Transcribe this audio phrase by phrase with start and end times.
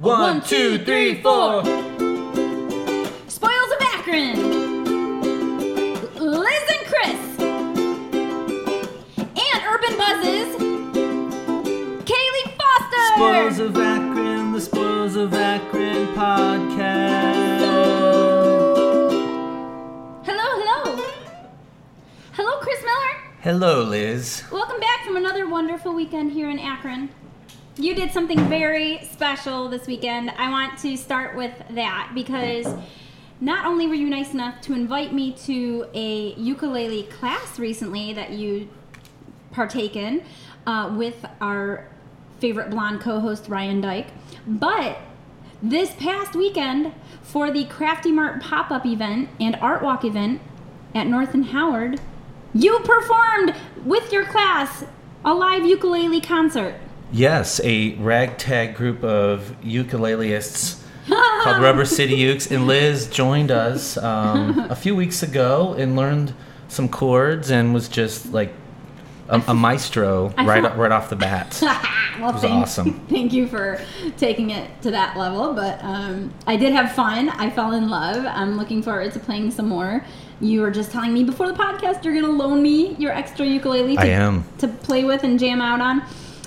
[0.00, 1.62] One, two, three, four.
[3.28, 4.84] Spoils of Akron.
[6.16, 7.40] Liz and Chris.
[9.18, 10.56] And Urban Buzzes.
[12.04, 13.14] Kaylee Foster.
[13.14, 17.60] Spoils of Akron, the Spoils of Akron podcast.
[20.24, 21.04] Hello, hello.
[22.32, 23.14] Hello, Chris Miller.
[23.42, 24.42] Hello, Liz.
[24.50, 27.10] Welcome back from another wonderful weekend here in Akron.
[27.82, 30.30] You did something very special this weekend.
[30.30, 32.72] I want to start with that because
[33.40, 38.30] not only were you nice enough to invite me to a ukulele class recently that
[38.30, 38.68] you
[39.50, 40.22] partake in
[40.64, 41.88] uh, with our
[42.38, 44.12] favorite blonde co-host Ryan Dyke,
[44.46, 44.98] but
[45.60, 50.40] this past weekend for the Crafty Mart pop-up event and art walk event
[50.94, 52.00] at North and Howard,
[52.54, 54.84] you performed with your class
[55.24, 56.76] a live ukulele concert.
[57.12, 64.58] Yes, a ragtag group of ukuleists called Rubber City Ukes, and Liz joined us um,
[64.70, 66.34] a few weeks ago and learned
[66.68, 68.54] some chords and was just like
[69.28, 71.58] a, a maestro I right right off the bat.
[72.18, 73.06] well, was thank, awesome.
[73.08, 73.80] Thank you for
[74.16, 75.52] taking it to that level.
[75.52, 77.28] But um, I did have fun.
[77.28, 78.24] I fell in love.
[78.26, 80.04] I'm looking forward to playing some more.
[80.40, 83.46] You were just telling me before the podcast you're going to loan me your extra
[83.46, 84.44] ukulele to, I am.
[84.58, 86.02] to play with and jam out on.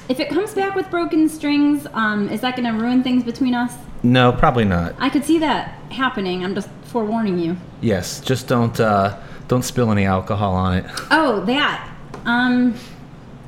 [0.07, 3.55] If it comes back with broken strings, um, is that going to ruin things between
[3.55, 3.73] us?
[4.03, 4.93] No, probably not.
[4.99, 6.43] I could see that happening.
[6.43, 7.57] I'm just forewarning you.
[7.81, 10.85] Yes, just don't uh, don't spill any alcohol on it.
[11.11, 11.89] Oh, that.
[12.25, 12.75] Um,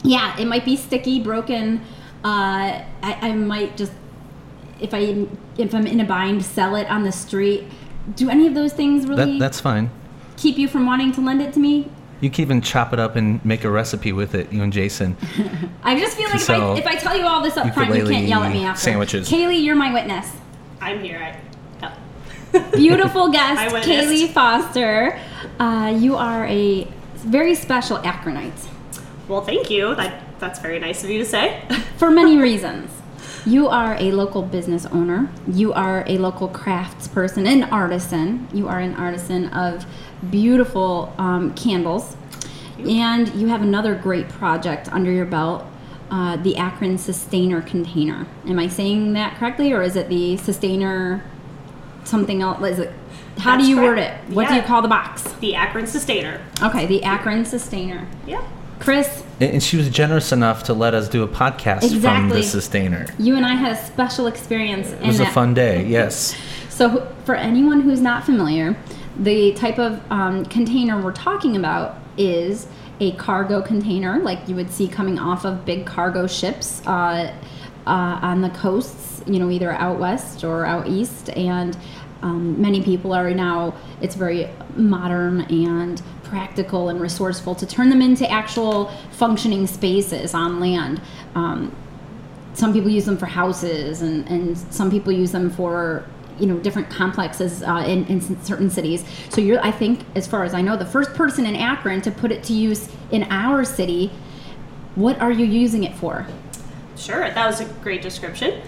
[0.03, 1.81] yeah, it might be sticky, broken.
[2.23, 3.91] Uh, I, I might just,
[4.79, 7.65] if I if I'm in a bind, sell it on the street.
[8.15, 9.91] Do any of those things really That, that's fine.
[10.37, 11.91] keep you from wanting to lend it to me?
[12.19, 15.15] You can even chop it up and make a recipe with it, you and Jason.
[15.83, 18.05] I just feel like if I, if I tell you all this up front, you
[18.05, 18.81] can't yell at me ukulele after.
[18.81, 19.29] sandwiches.
[19.29, 20.31] Kaylee, you're my witness.
[20.81, 21.19] I'm here.
[21.19, 21.39] I,
[22.75, 25.19] Beautiful guest, Kaylee Foster.
[25.59, 28.67] Uh, you are a very special Akronite.
[29.27, 29.93] well, thank you.
[29.95, 31.61] That that's very nice of you to say.
[31.97, 32.91] for many reasons.
[33.45, 35.29] You are a local business owner.
[35.47, 38.47] You are a local crafts person, an artisan.
[38.53, 39.85] You are an artisan of
[40.29, 42.15] beautiful um, candles.
[42.79, 45.65] And you have another great project under your belt,
[46.11, 48.27] uh, the Akron Sustainer Container.
[48.47, 51.23] Am I saying that correctly, or is it the Sustainer
[52.03, 52.61] something else?
[52.63, 52.93] Is it,
[53.39, 54.09] how That's do you word it?
[54.11, 54.29] correct.
[54.29, 55.23] What do you call the box?
[55.39, 56.39] the Akron Sustainer.
[56.61, 58.07] Okay, the Akron Sustainer.
[58.27, 58.47] Yeah.
[58.79, 62.43] Chris, And and she was generous enough to let us do a podcast from the
[62.43, 63.07] Sustainer.
[63.17, 64.91] you and I had a special experience.
[64.91, 66.35] It was a fun day, yes.
[66.69, 68.77] So, for anyone who's not familiar,
[69.19, 72.67] the type of um, container we're talking about is
[72.99, 77.33] a cargo container, like you would see coming off of big cargo ships uh,
[77.85, 81.29] uh, on the coasts, you know, either out west or out east.
[81.29, 81.77] And
[82.21, 88.01] um, many people are now, it's very modern and practical and resourceful to turn them
[88.01, 91.01] into actual functioning spaces on land.
[91.35, 91.75] Um,
[92.53, 96.03] some people use them for houses and, and some people use them for
[96.39, 100.43] you know different complexes uh, in, in certain cities so you're i think as far
[100.43, 103.63] as i know the first person in akron to put it to use in our
[103.63, 104.11] city
[104.95, 106.25] what are you using it for
[106.97, 107.29] Sure.
[107.29, 108.61] That was a great description.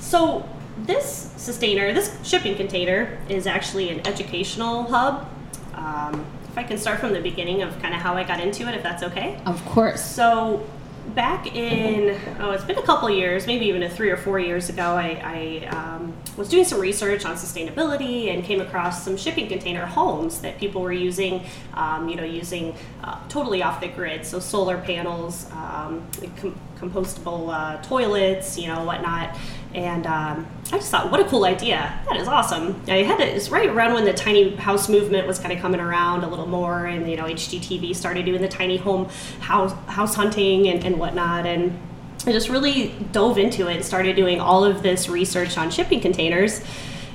[0.00, 0.48] So
[0.78, 5.28] this sustainer, this shipping container, is actually an educational hub.
[5.74, 8.68] Um, if I can start from the beginning of kind of how I got into
[8.68, 9.40] it, if that's okay.
[9.44, 10.66] of course So
[11.18, 14.68] back in oh it's been a couple years maybe even a three or four years
[14.68, 19.48] ago i, I um, was doing some research on sustainability and came across some shipping
[19.48, 24.24] container homes that people were using um, you know using uh, totally off the grid.
[24.24, 29.36] So solar panels um, com- compostable uh, toilets you know whatnot
[29.74, 32.00] and um, I just thought, what a cool idea!
[32.08, 32.80] That is awesome.
[32.88, 33.50] I had it.
[33.50, 36.86] Right around when the tiny house movement was kind of coming around a little more,
[36.86, 39.08] and you know, HGTV started doing the tiny home
[39.40, 41.78] house house hunting and, and whatnot, and
[42.26, 46.00] I just really dove into it and started doing all of this research on shipping
[46.00, 46.62] containers.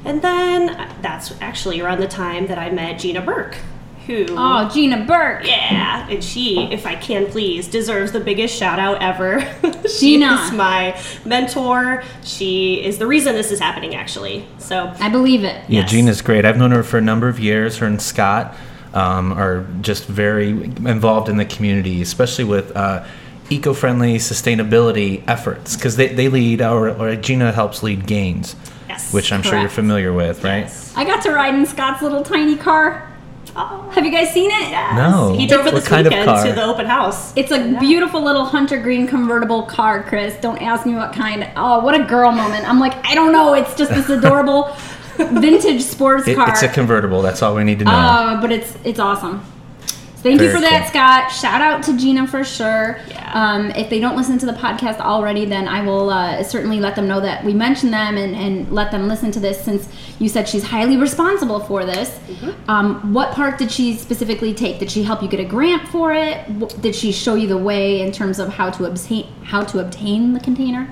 [0.06, 0.68] And then
[1.01, 3.57] that's actually around the time that I met Gina Burke,
[4.05, 8.79] who oh gina burke yeah, and she, if I can please, deserves the biggest shout
[8.79, 9.41] out ever.
[9.88, 10.33] she Gina.
[10.45, 12.03] is my mentor.
[12.23, 14.45] She is the reason this is happening, actually.
[14.57, 15.91] So, i believe it Yeah, Yes.
[15.91, 16.45] Gina's great.
[16.45, 17.77] I've known her for a number of years.
[17.77, 18.55] Her and Scott
[18.94, 23.05] um, are just very involved in the community, especially with uh,
[23.50, 28.55] eco-friendly sustainability efforts, because they, they lead, or, or Gina helps lead Gains,
[28.88, 29.13] yes.
[29.13, 30.59] which I'm sure you're familiar with, right?
[30.59, 30.94] Yes.
[30.95, 33.12] i got to ride in scott's little tiny car
[33.55, 34.69] Oh, Have you guys seen it?
[34.71, 34.95] yes.
[34.97, 35.33] No.
[35.33, 36.44] He drove it this kind weekend car?
[36.45, 37.35] to the open house.
[37.38, 40.35] It's a beautiful little hunter green convertible car, Chris.
[40.41, 41.47] Don't ask me what kind.
[41.55, 42.67] Oh, what a girl moment.
[42.67, 43.53] I'm like, I don't know.
[43.53, 44.75] It's just this adorable
[45.17, 46.50] vintage sports It, car.
[46.50, 47.21] it's a convertible.
[47.21, 47.91] That's all we need to know.
[47.91, 49.45] Uh, but it's it's awesome.
[50.24, 50.88] So thank you Very for that.
[50.88, 51.31] Scott.
[51.34, 52.98] Shout out to Gina for sure.
[53.10, 53.31] Yeah.
[53.34, 56.96] Um, if they don't listen to the podcast already, then I will uh, certainly let
[56.96, 59.90] them know that we mentioned them and, and let them listen to this since
[60.20, 62.10] you said she's highly responsible for this.
[62.10, 62.72] Mm-hmm.
[62.72, 64.80] Um, what part did she specifically take?
[64.80, 66.80] Did she help you get a grant for it?
[66.80, 70.31] Did she show you the way in terms of how to obtain how to obtain
[70.31, 70.90] the container?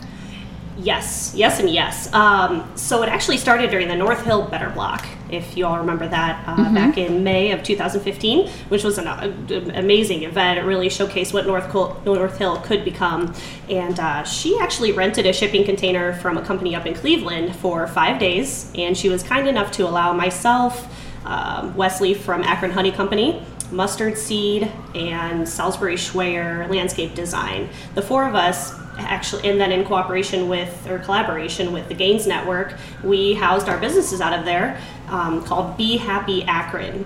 [0.77, 2.11] Yes, yes, and yes.
[2.13, 6.07] Um, so it actually started during the North Hill Better Block, if you all remember
[6.07, 9.33] that, uh, back in May of 2015, which was an uh,
[9.75, 10.59] amazing event.
[10.59, 13.33] It really showcased what North, Col- North Hill could become.
[13.69, 17.85] And uh, she actually rented a shipping container from a company up in Cleveland for
[17.87, 20.87] five days, and she was kind enough to allow myself,
[21.25, 27.69] um, Wesley from Akron Honey Company, Mustard Seed, and Salisbury Schweyer Landscape Design.
[27.95, 28.73] The four of us
[29.07, 33.79] actually, and then in cooperation with or collaboration with the GAINS Network, we housed our
[33.79, 37.05] businesses out of there um, called Be Happy Akron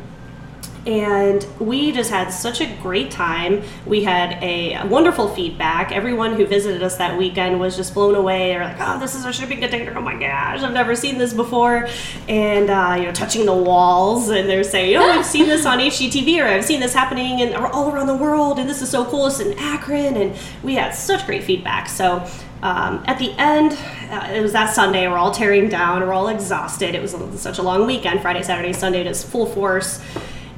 [0.85, 3.63] and we just had such a great time.
[3.85, 5.91] We had a wonderful feedback.
[5.91, 8.49] Everyone who visited us that weekend was just blown away.
[8.49, 9.97] They're like, "Oh, this is a shipping container!
[9.97, 11.87] Oh my gosh, I've never seen this before!"
[12.27, 15.79] And uh, you know, touching the walls, and they're saying, "Oh, I've seen this on
[15.79, 19.05] HGTV, or I've seen this happening in all around the world, and this is so
[19.05, 19.27] cool.
[19.27, 21.89] It's in Akron." And we had such great feedback.
[21.89, 22.27] So.
[22.63, 23.77] Um, at the end,
[24.09, 25.07] uh, it was that Sunday.
[25.07, 26.01] We're all tearing down.
[26.01, 26.95] We're all exhausted.
[26.95, 30.01] It was such a long weekend Friday, Saturday, Sunday, just full force.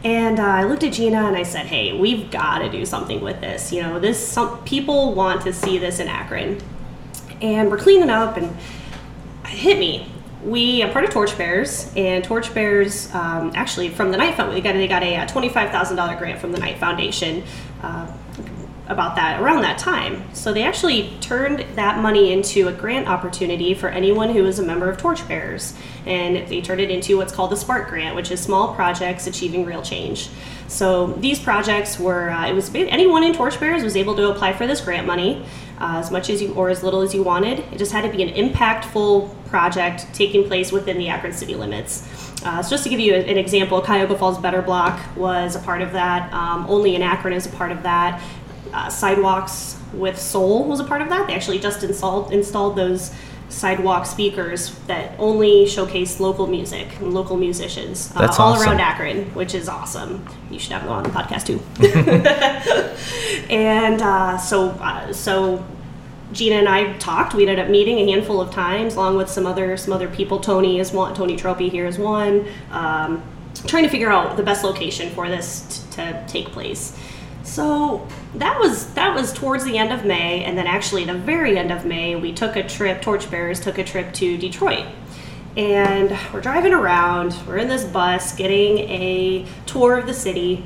[0.04, 3.22] And uh, I looked at Gina and I said, "Hey, we've got to do something
[3.22, 3.72] with this.
[3.72, 6.62] You know, this some people want to see this in Akron."
[7.42, 8.56] And we're cleaning up, and
[9.44, 10.12] it hit me.
[10.44, 14.74] We are part of Torchbearers, and Torchbearers um, actually from the Knight Foundation, they got
[14.78, 17.44] they got a uh, twenty-five thousand dollar grant from the Knight Foundation.
[17.82, 18.12] Uh,
[18.88, 20.24] about that around that time.
[20.34, 24.64] So they actually turned that money into a grant opportunity for anyone who was a
[24.64, 25.74] member of Torchbearers.
[26.06, 29.66] And they turned it into what's called the Spark Grant, which is small projects achieving
[29.66, 30.30] real change.
[30.68, 34.68] So these projects were, uh, it was anyone in Torchbearers was able to apply for
[34.68, 35.46] this grant money.
[35.80, 37.60] Uh, as much as you or as little as you wanted.
[37.72, 42.04] It just had to be an impactful project taking place within the Akron city limits.
[42.44, 45.84] Uh, so just to give you an example, Cuyahoga Falls Better Block was a part
[45.84, 46.34] of that.
[46.34, 48.20] Um, Only in Akron is a part of that
[48.74, 53.14] uh, sidewalks with soul was a part of that they actually just installed installed those
[53.50, 58.68] sidewalk speakers that only showcase local music and local musicians uh, all awesome.
[58.68, 61.60] around akron which is awesome you should have them on the podcast too
[63.54, 65.64] and uh, so uh, so
[66.34, 67.34] Gina and I talked.
[67.34, 70.40] We ended up meeting a handful of times, along with some other some other people.
[70.40, 71.16] Tony is one.
[71.16, 72.46] Tony Troppe here is one.
[72.70, 73.24] Um,
[73.66, 76.98] trying to figure out the best location for this t- to take place.
[77.44, 78.06] So
[78.38, 81.72] that was that was towards the end of May, and then actually the very end
[81.72, 83.02] of May, we took a trip.
[83.02, 84.86] Torchbearers took a trip to Detroit,
[85.56, 87.36] and we're driving around.
[87.48, 90.66] We're in this bus, getting a tour of the city,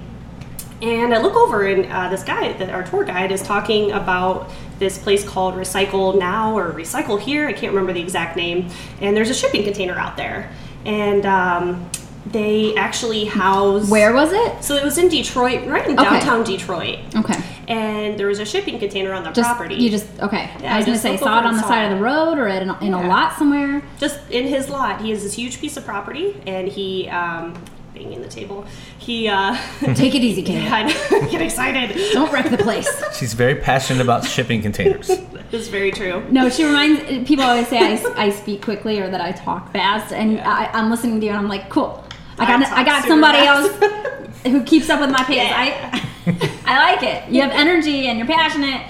[0.81, 4.49] and I look over, and uh, this guy, that our tour guide, is talking about
[4.79, 7.47] this place called Recycle Now or Recycle Here.
[7.47, 8.67] I can't remember the exact name.
[8.99, 10.51] And there's a shipping container out there,
[10.85, 11.89] and um,
[12.25, 13.89] they actually house.
[13.89, 14.63] Where was it?
[14.63, 16.03] So it was in Detroit, right in Okay.
[16.09, 17.39] downtown Detroit, Okay.
[17.71, 19.75] And there was a shipping container on the Just property.
[19.75, 20.49] you just okay.
[20.61, 21.91] Yeah, I was gonna say look saw it on the saw side it.
[21.93, 23.81] of the road or at an, in a lot somewhere.
[23.99, 25.01] just in his lot.
[25.01, 27.53] He has this huge piece of property, and he um,
[27.93, 28.65] banging the table.
[28.97, 29.55] He uh,
[29.95, 30.67] Take it easy, kid.
[30.71, 30.91] I
[31.31, 31.95] get excited.
[32.13, 32.89] Don't wreck the place.
[33.17, 35.09] She's very passionate about shipping containers.
[35.51, 36.23] It's very true.
[36.29, 40.13] No, she reminds people always say I, I speak quickly or that I talk fast,
[40.13, 42.03] and I, I'm listening to you and I'm like, cool.
[42.37, 43.81] I I got talk I got somebody fast.
[43.83, 45.37] else who keeps up with my pace.
[45.37, 45.91] Yeah.
[45.93, 46.07] I
[46.71, 47.29] I like it.
[47.29, 48.81] You have energy and you're passionate.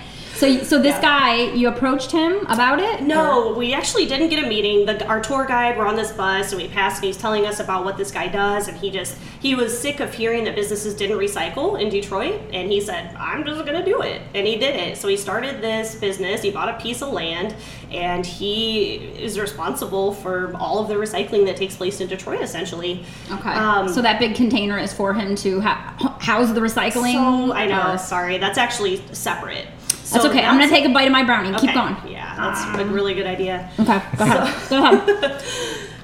[0.41, 1.01] So so this Yeah.
[1.01, 3.03] guy, you approached him about it?
[3.03, 4.88] No, we actually didn't get a meeting.
[4.88, 7.60] The, our tour guide, we're on this bus, and we passed, and he's telling us
[7.60, 10.95] about what this guy does, and he just he was sick of hearing that businesses
[10.95, 14.75] didn't recycle in Detroit, and he said, "I'm just gonna do it," and he did
[14.75, 14.98] it.
[14.98, 16.41] So he started this business.
[16.41, 17.53] He bought a piece of land,
[17.91, 23.05] and he is responsible for all of the recycling that takes place in Detroit, essentially.
[23.31, 23.51] Okay.
[23.51, 27.13] Um, so that big container is for him to ha- house the recycling.
[27.13, 27.91] So I know.
[27.93, 29.67] or- Sorry, that's actually separate.
[30.12, 30.44] That's So okay.
[30.44, 31.58] I'm gonna take a bite of my brownie.
[31.58, 31.96] Keep going.
[32.08, 33.70] Yeah, that's a really good idea.
[33.80, 34.01] Okay.
[34.18, 34.70] Go ahead.
[34.70, 35.44] Go ahead.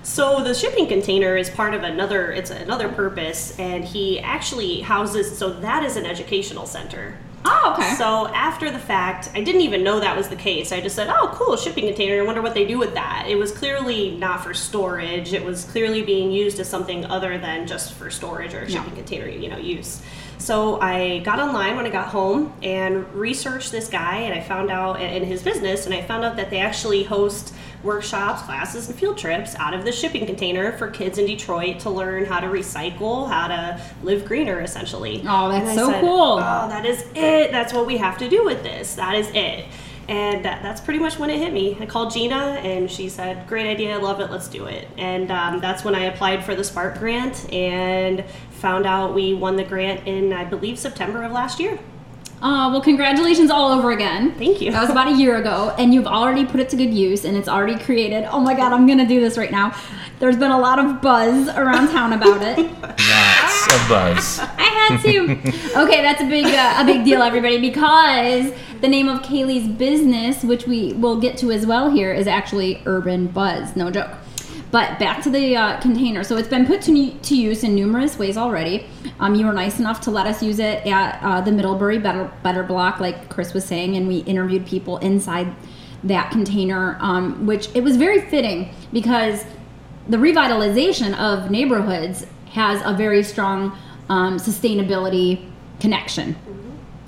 [0.03, 2.31] So the shipping container is part of another.
[2.31, 5.37] It's another purpose, and he actually houses.
[5.37, 7.17] So that is an educational center.
[7.43, 7.93] Oh, okay.
[7.95, 10.71] So after the fact, I didn't even know that was the case.
[10.71, 12.19] I just said, "Oh, cool, shipping container.
[12.21, 15.33] I wonder what they do with that." It was clearly not for storage.
[15.33, 18.95] It was clearly being used as something other than just for storage or shipping Yeah.
[18.95, 20.01] container, you know, use.
[20.37, 24.69] So I got online when I got home and researched this guy, and I found
[24.69, 27.53] out in his business, and I found out that they actually host
[27.83, 31.89] workshops, classes, and field trips out of the shipping container for kids in Detroit to
[31.89, 35.23] learn how to recycle, how to live greener, essentially.
[35.27, 36.33] Oh, that's so said, cool.
[36.33, 37.51] Oh, that is it.
[37.51, 38.95] That's what we have to do with this.
[38.95, 39.65] That is it.
[40.07, 41.77] And that, that's pretty much when it hit me.
[41.81, 44.87] I called Gina and she said, Great idea, I love it, let's do it.
[44.97, 48.23] And um, that's when I applied for the Spark grant and
[48.57, 51.79] found out we won the grant in, I believe, September of last year.
[52.39, 54.31] Uh, well, congratulations all over again.
[54.35, 54.71] Thank you.
[54.71, 57.35] That was about a year ago, and you've already put it to good use, and
[57.35, 58.25] it's already created.
[58.25, 59.75] Oh my God, I'm gonna do this right now.
[60.19, 62.57] There's been a lot of buzz around town about it.
[62.81, 64.39] Lots of buzz.
[64.57, 65.31] I had to.
[65.81, 70.43] Okay, that's a big uh, a big deal, everybody, because the name of Kaylee's business,
[70.43, 73.75] which we will get to as well here, is actually Urban Buzz.
[73.75, 74.11] No joke.
[74.69, 76.23] But back to the uh, container.
[76.23, 78.85] So it's been put to, to use in numerous ways already.
[79.19, 82.31] Um, you were nice enough to let us use it at uh, the Middlebury Better
[82.43, 85.55] Better Block, like Chris was saying, and we interviewed people inside
[86.03, 89.45] that container, um, which it was very fitting because
[90.09, 93.77] the revitalization of neighborhoods has a very strong
[94.09, 96.35] um, sustainability connection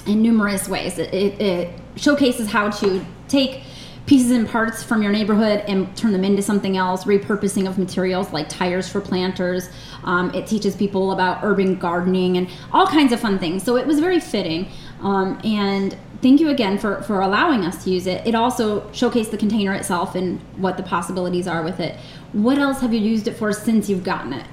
[0.06, 0.98] in numerous ways.
[0.98, 3.62] It, it, it showcases how to take
[4.10, 8.34] pieces and parts from your neighborhood and turn them into something else, repurposing of materials
[8.34, 9.70] like tires for planters.
[10.04, 13.62] Um, it teaches people about urban gardening and all kinds of fun things.
[13.62, 14.68] So it was very fitting.
[15.02, 18.26] Um, and thank you again for, for allowing us to use it.
[18.26, 21.96] It also showcased the container itself and what the possibilities are with it.
[22.34, 24.48] What else have you used it for since you've gotten it?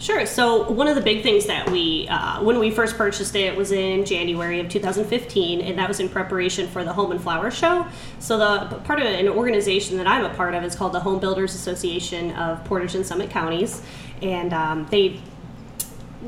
[0.00, 0.24] Sure.
[0.24, 3.70] So one of the big things that we, uh, when we first purchased it, was
[3.70, 7.86] in January of 2015, and that was in preparation for the Home and Flower Show.
[8.18, 11.20] So the part of an organization that I'm a part of is called the Home
[11.20, 13.82] Builders Association of Portage and Summit Counties,
[14.22, 15.20] and um, they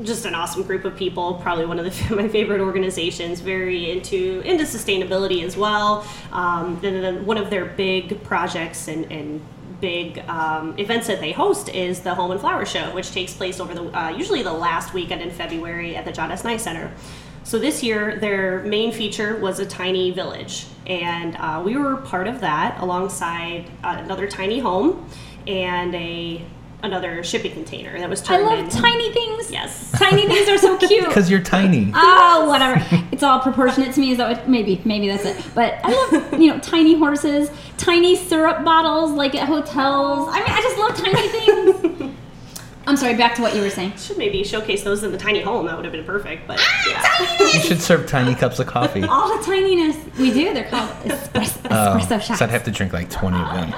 [0.03, 4.41] just an awesome group of people probably one of the, my favorite organizations very into
[4.43, 9.39] into sustainability as well um, then, then one of their big projects and, and
[9.83, 13.59] big um, events that they host is the home and flower show which takes place
[13.59, 16.45] over the uh, usually the last weekend in february at the john s.
[16.45, 16.89] Knight center.
[17.43, 20.65] So this year their main feature was a tiny village.
[20.87, 25.05] And uh, we were part of that alongside uh, another tiny home
[25.47, 26.45] and a
[26.83, 28.69] another shipping container that was tiny I love in.
[28.69, 29.49] tiny things.
[29.49, 29.89] Yes.
[29.93, 31.07] Tiny things are so cute.
[31.07, 31.91] Because you're tiny.
[31.95, 32.85] Oh, whatever.
[33.11, 34.11] It's all proportionate to me.
[34.11, 34.49] Is that what?
[34.49, 35.43] Maybe, maybe that's it.
[35.55, 40.27] But I love, you know, tiny horses, tiny syrup bottles, like at hotels.
[40.31, 42.15] I mean, I just love tiny things.
[42.85, 43.13] I'm sorry.
[43.15, 43.95] Back to what you were saying.
[43.95, 45.67] Should maybe showcase those in the tiny home.
[45.67, 46.45] That would have been perfect.
[46.47, 47.47] But Ah, yeah.
[47.53, 49.03] You should serve tiny cups of coffee.
[49.09, 50.53] All the tininess we do.
[50.53, 52.39] They're called espresso, Oh, espresso shots.
[52.39, 53.73] so I'd have to drink like 20 of them.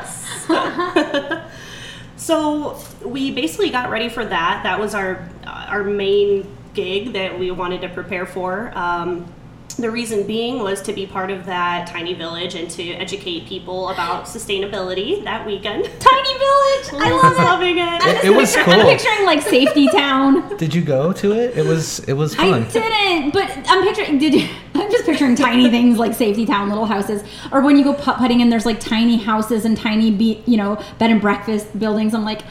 [2.25, 4.61] So we basically got ready for that.
[4.63, 8.75] That was our our main gig that we wanted to prepare for.
[8.75, 9.31] Um,
[9.77, 13.89] the reason being was to be part of that tiny village and to educate people
[13.89, 15.83] about sustainability that weekend.
[15.99, 17.03] Tiny village.
[17.03, 17.43] I love it.
[17.43, 18.23] loving it.
[18.23, 18.83] It, it was I'm cool.
[18.85, 20.57] picturing like Safety Town.
[20.57, 21.55] Did you go to it?
[21.55, 22.53] It was it was fun.
[22.53, 22.71] I fun.
[22.71, 24.17] didn't, but I'm picturing.
[24.17, 24.49] Did you?
[24.95, 28.17] I'm just picturing tiny things like Safety Town, little houses, or when you go putt
[28.17, 32.13] putting and there's like tiny houses and tiny, be, you know, bed and breakfast buildings.
[32.13, 32.41] I'm like,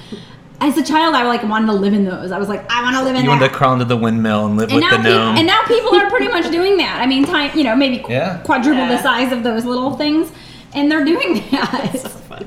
[0.61, 2.33] as a child, I like wanted to live in those.
[2.33, 3.37] I was like, I want to live in You that.
[3.37, 5.37] wanted to crawl into the windmill and live and with now, the peop- gnome.
[5.37, 7.01] and now people are pretty much doing that.
[7.01, 8.39] I mean, time, you know, maybe qu- Yeah.
[8.45, 10.31] quadruple the size of those little things,
[10.75, 11.93] and they're doing that.
[12.01, 12.47] so funny.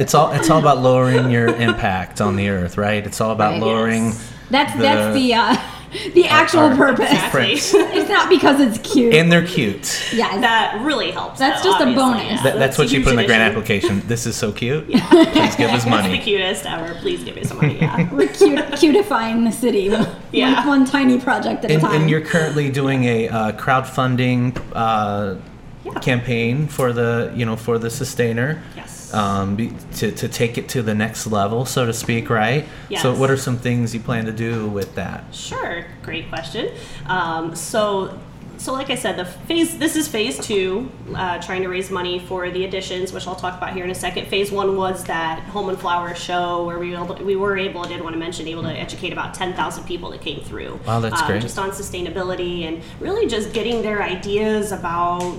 [0.00, 3.04] it's all it's all about lowering your impact on the earth, right?
[3.06, 3.62] It's all about Right.
[3.62, 4.04] lowering.
[4.06, 4.32] Yes.
[4.50, 5.56] That's The- that's the uh,
[6.14, 7.10] the actual our- purpose.
[7.10, 7.52] Exactly.
[7.98, 9.14] It's not because it's cute.
[9.14, 10.12] And they're cute.
[10.12, 11.38] yeah, that really helps.
[11.38, 12.24] That's though, just a bonus.
[12.24, 12.42] yeah.
[12.42, 14.00] That, that's, what you put in the grant application.
[14.08, 14.86] This is so cute.
[14.86, 16.94] Please give us That's the cutest ever.
[17.00, 17.78] Please give me some money.
[17.78, 18.12] Yeah.
[18.12, 20.66] We're cute, cutifying the city, one, Yeah.
[20.66, 22.00] one tiny project at And, a time.
[22.02, 25.36] and you're currently doing a uh, crowdfunding uh,
[25.84, 25.92] Yeah.
[26.00, 28.62] campaign for the you know for the sustainer.
[28.76, 28.97] Yes.
[29.12, 32.66] Um, be, to, to take it to the next level, so to speak, right?
[33.00, 35.34] So, what are some things you plan to do with that?
[35.34, 36.70] Sure, great question.
[37.06, 38.18] Um, so,
[38.58, 42.18] so like I said, the phase this is phase two, uh, trying to raise money
[42.18, 44.26] for the additions, which I'll talk about here in a second.
[44.26, 47.84] Phase one was that home and flower show where we were able, we were able,
[47.84, 50.80] I did want to mention, able to educate about ten thousand people that came through.
[50.86, 51.42] Wow, that's um, great.
[51.42, 55.38] Just on sustainability and really just getting their ideas about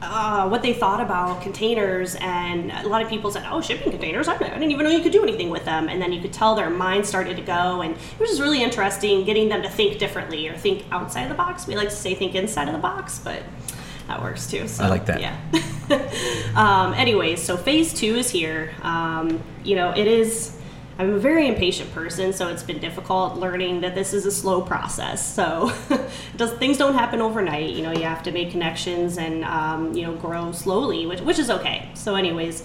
[0.00, 4.28] uh, what they thought about containers, and a lot of people said, "Oh, shipping containers!
[4.28, 6.54] I didn't even know you could do anything with them." And then you could tell
[6.54, 9.98] their mind started to go, and it was just really interesting getting them to think
[9.98, 11.66] differently or think outside of the box.
[11.66, 13.42] We like to say think inside of the box, but
[14.06, 14.68] that works too.
[14.68, 15.20] So, I like that.
[15.20, 15.36] Yeah.
[16.54, 18.72] um, anyways, so phase two is here.
[18.82, 20.57] Um, you know, it is.
[20.98, 24.60] I'm a very impatient person, so it's been difficult learning that this is a slow
[24.62, 25.24] process.
[25.32, 25.72] So,
[26.36, 27.70] does things don't happen overnight.
[27.70, 31.38] You know, you have to make connections and um, you know grow slowly, which which
[31.38, 31.88] is okay.
[31.94, 32.64] So, anyways,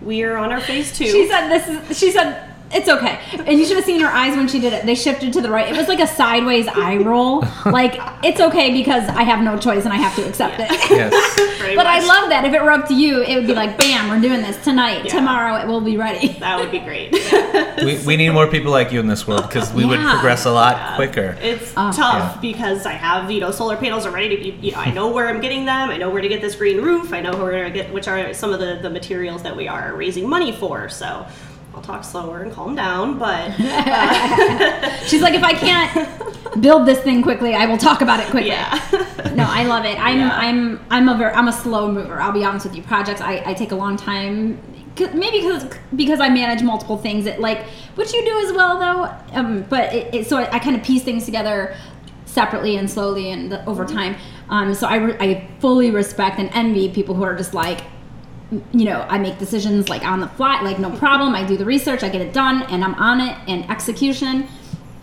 [0.00, 1.04] we are on our phase two.
[1.06, 1.98] She said this is.
[1.98, 3.20] She said it's okay.
[3.46, 4.84] And you should have seen her eyes when she did it.
[4.86, 5.72] They shifted to the right.
[5.72, 7.40] It was like a sideways eye roll.
[7.64, 10.70] Like it's okay because I have no choice and I have to accept it.
[10.90, 11.58] Yes.
[11.60, 12.44] Pretty But I love that.
[12.44, 15.04] If it were up to you, it would be like, bam, we're doing this tonight.
[15.04, 15.12] Yeah.
[15.12, 16.28] Tomorrow it will be ready.
[16.40, 17.12] that would be great.
[17.84, 20.50] we, we need more people like you in this world because we would progress a
[20.52, 20.96] lot Yeah.
[20.96, 21.36] quicker.
[21.40, 21.92] It's Oh.
[21.92, 22.40] tough Yeah.
[22.40, 24.66] because I have you know solar panels are ready to be.
[24.66, 25.90] You know, I know where I'm getting them.
[25.90, 27.12] I know where to get this green roof.
[27.12, 29.94] I know where to get which are some of the the materials that we are
[29.94, 30.88] raising money for.
[30.88, 31.26] So.
[31.74, 33.50] I'll talk slower and calm down, but
[35.06, 38.50] She's like, if I can't build this thing quickly, I will talk about it quickly.
[38.50, 38.78] yeah,
[39.34, 39.98] No, I love it.
[39.98, 40.30] I'm Yeah.
[40.32, 42.20] I'm I'm a I'm a slow mover.
[42.20, 42.82] I'll be honest with you.
[42.82, 44.60] Projects I, I take a long time.
[45.12, 45.66] Maybe because
[45.96, 47.26] because I manage multiple things.
[47.26, 47.62] It like
[47.96, 49.36] which you do as well though.
[49.36, 51.76] Um, but it, it so I, I kind of piece things together
[52.24, 54.14] separately and slowly and over time.
[54.48, 57.80] Um, so I re- I fully respect and envy people who are just like
[58.72, 61.34] you know, I make decisions like on the fly, like no problem.
[61.34, 64.46] I do the research, I get it done, and I'm on it and execution.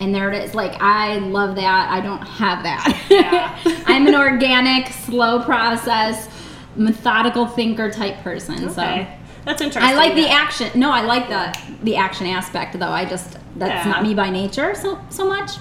[0.00, 0.54] And there it is.
[0.54, 1.88] Like I love that.
[1.90, 3.04] I don't have that.
[3.08, 3.56] Yeah.
[3.86, 6.28] I'm an organic, slow process,
[6.76, 8.70] methodical thinker type person.
[8.70, 9.06] So
[9.44, 9.82] that's interesting.
[9.82, 10.70] I like the action.
[10.78, 12.88] No, I like the the action aspect though.
[12.88, 13.92] I just that's Yeah.
[13.92, 15.52] not me by nature so so much.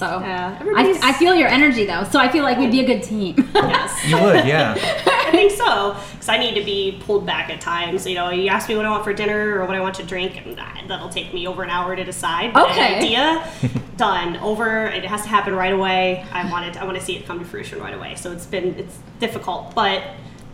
[0.00, 2.04] So Yeah, I, I feel your energy though.
[2.04, 3.34] So I feel like we'd be a good team.
[3.54, 4.06] Yes.
[4.08, 4.74] You would, yeah.
[5.06, 8.06] I think so because I need to be pulled back at times.
[8.06, 10.02] You know, you ask me what I want for dinner or what I want to
[10.02, 12.52] drink, and that- that'll take me over an hour to decide.
[12.54, 12.96] But Okay.
[12.96, 13.46] Idea
[13.96, 14.86] done over.
[14.86, 16.24] It has to happen right away.
[16.32, 16.80] I want it.
[16.80, 18.14] I want to see it come to fruition right away.
[18.16, 20.02] So it's been it's difficult, but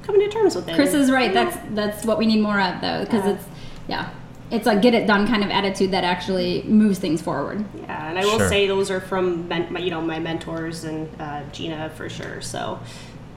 [0.02, 0.74] coming to terms with it.
[0.74, 1.32] Chris is right.
[1.32, 3.32] That's that's what we need more of though, because Yeah.
[3.34, 3.44] it's
[3.88, 4.10] yeah,
[4.50, 7.64] it's a get it done kind of attitude that actually moves things forward.
[7.82, 8.48] Yeah, and I will Sure.
[8.48, 12.40] say those are from men, my, you know my mentors and uh, Gina for sure.
[12.40, 12.78] So,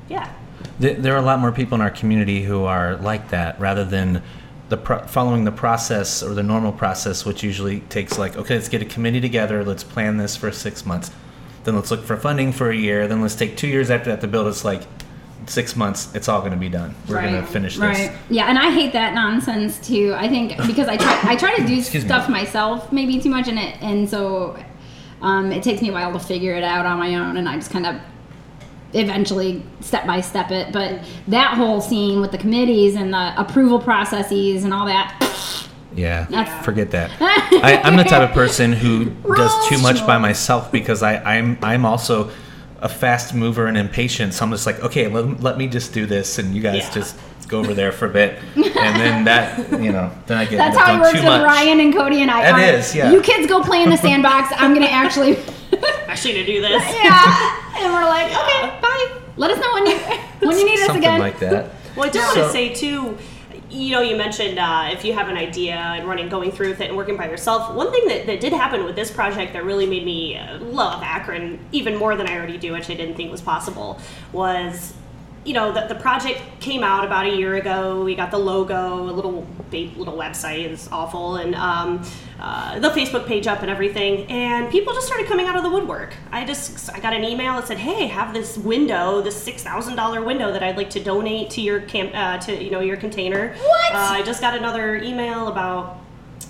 [0.07, 0.31] yeah.
[0.79, 4.21] There are a lot more people in our community who are like that rather than
[4.69, 8.69] the pro- following the process or the normal process, which usually takes like, okay, let's
[8.69, 11.11] get a committee together, let's plan this for six months,
[11.63, 14.21] then let's look for funding for a year, then let's take two years after that
[14.21, 14.47] to build.
[14.47, 14.83] It's like
[15.45, 16.95] six months, it's all going to be done.
[17.07, 17.81] We're going to finish this.
[17.81, 18.11] Right.
[18.29, 20.13] Yeah, and I hate that nonsense too.
[20.15, 22.09] I think because I try I try to do Excuse me.
[22.09, 24.57] stuff myself maybe too much in it, and so
[25.21, 27.55] um, it takes me a while to figure it out on my own, and I
[27.55, 27.99] just kind of
[28.93, 30.71] eventually step by step it.
[30.73, 35.15] But that whole scene with the committees and the approval processes and all that.
[35.95, 37.11] Yeah, forget that.
[37.19, 41.57] I, I'm the type of person who does too much by myself because I, I'm
[41.61, 42.31] I'm also
[42.81, 44.33] a fast mover and impatient.
[44.33, 46.91] So I'm just like, okay, let, let me just do this, and you guys Yeah.
[46.93, 48.65] just go over there for a bit, and
[49.01, 51.43] then that, you know, then I get That's how it works with much.
[51.43, 52.43] Ryan and Cody and I.
[52.43, 53.11] It All right, is, yeah.
[53.11, 54.53] You kids go play in the sandbox.
[54.57, 55.37] I'm gonna actually.
[56.07, 56.83] Actually, to do this.
[57.03, 59.21] yeah, and we're like, okay, bye.
[59.37, 59.97] Let us know when you
[60.47, 60.87] when you need us again.
[60.87, 61.19] Something again.
[61.19, 61.71] like that.
[61.95, 63.15] Well, I do want to say too.
[63.69, 66.81] You know, you mentioned uh, if you have an idea and running, going through with
[66.81, 67.75] it, and working by yourself.
[67.75, 71.03] One thing that, that did happen with this project that really made me uh, love
[71.03, 73.99] Akron even more than I already do, which I didn't think was possible,
[74.31, 74.93] was
[75.45, 78.03] you know the, the project came out about a year ago.
[78.03, 80.65] We got the logo, a little little website.
[80.65, 82.03] It's awful, and um,
[82.39, 84.25] uh, the Facebook page up and everything.
[84.29, 86.13] And people just started coming out of the woodwork.
[86.31, 89.95] I just I got an email that said, "Hey, have this window, this six thousand
[89.95, 92.97] dollar window that I'd like to donate to your camp uh, to you know your
[92.97, 93.93] container." What?
[93.93, 95.97] Uh, I just got another email about.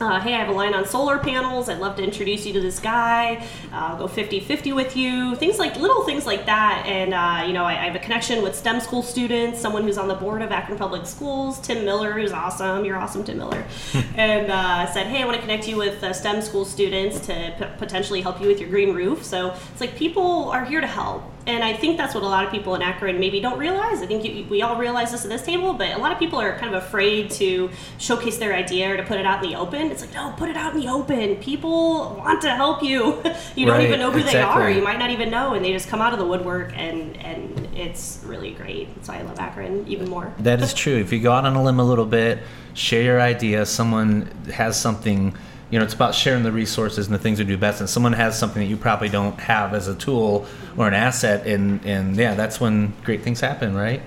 [0.01, 1.67] Uh, hey, I have a line on solar panels.
[1.67, 3.45] I'd love to introduce you to this guy.
[3.73, 5.35] Uh, I'll go 50 50 with you.
[5.35, 6.85] Things like little things like that.
[6.85, 9.97] And, uh, you know, I, I have a connection with STEM school students, someone who's
[9.97, 12.85] on the board of Akron Public Schools, Tim Miller, who's awesome.
[12.85, 13.65] You're awesome, Tim Miller.
[14.15, 17.53] and uh, said, hey, I want to connect you with uh, STEM school students to
[17.59, 19.25] p- potentially help you with your green roof.
[19.25, 21.23] So it's like people are here to help.
[21.47, 24.01] And I think that's what a lot of people in Akron maybe don't realize.
[24.01, 26.39] I think you, we all realize this at this table, but a lot of people
[26.39, 29.55] are kind of afraid to showcase their idea or to put it out in the
[29.57, 29.89] open.
[29.89, 31.37] It's like, no, put it out in the open.
[31.37, 33.23] People want to help you.
[33.55, 34.69] you don't Right, even know who they are.
[34.69, 37.67] You might not even know, and they just come out of the woodwork, and and
[37.75, 38.93] it's really great.
[38.95, 40.33] That's why I love Akron even more.
[40.39, 40.97] That is true.
[40.97, 42.39] If you go out on a limb a little bit,
[42.73, 43.65] share your idea.
[43.65, 45.35] Someone has something,
[45.71, 47.79] you know, it's about sharing the resources and the things we do best.
[47.79, 50.45] And someone has something that you probably don't have as a tool
[50.77, 54.01] or an asset, and and yeah, that's when great things happen, right?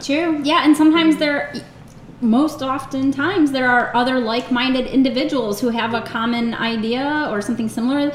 [0.00, 0.40] True.
[0.42, 1.54] Yeah, and sometimes there,
[2.20, 7.68] most often times, there are other like-minded individuals who have a common idea or something
[7.68, 8.12] similar,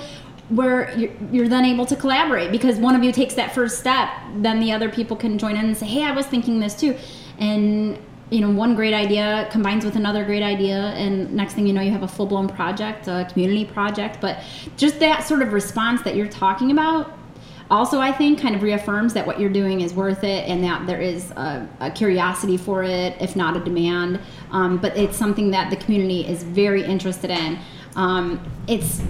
[0.49, 4.09] where you're, you're then able to collaborate because one of you takes that first step,
[4.37, 6.95] then the other people can join in and say, "Hey, I was thinking this too,"
[7.37, 7.97] and
[8.29, 11.81] you know, one great idea combines with another great idea, and next thing you know,
[11.81, 14.19] you have a full-blown project, a community project.
[14.21, 14.43] But
[14.77, 17.19] just that sort of response that you're talking about
[17.71, 20.85] also i think kind of reaffirms that what you're doing is worth it and that
[20.87, 24.19] there is a, a curiosity for it if not a demand.
[24.51, 27.59] Um, but it's something that the community is very interested in.
[27.95, 29.01] Um, it's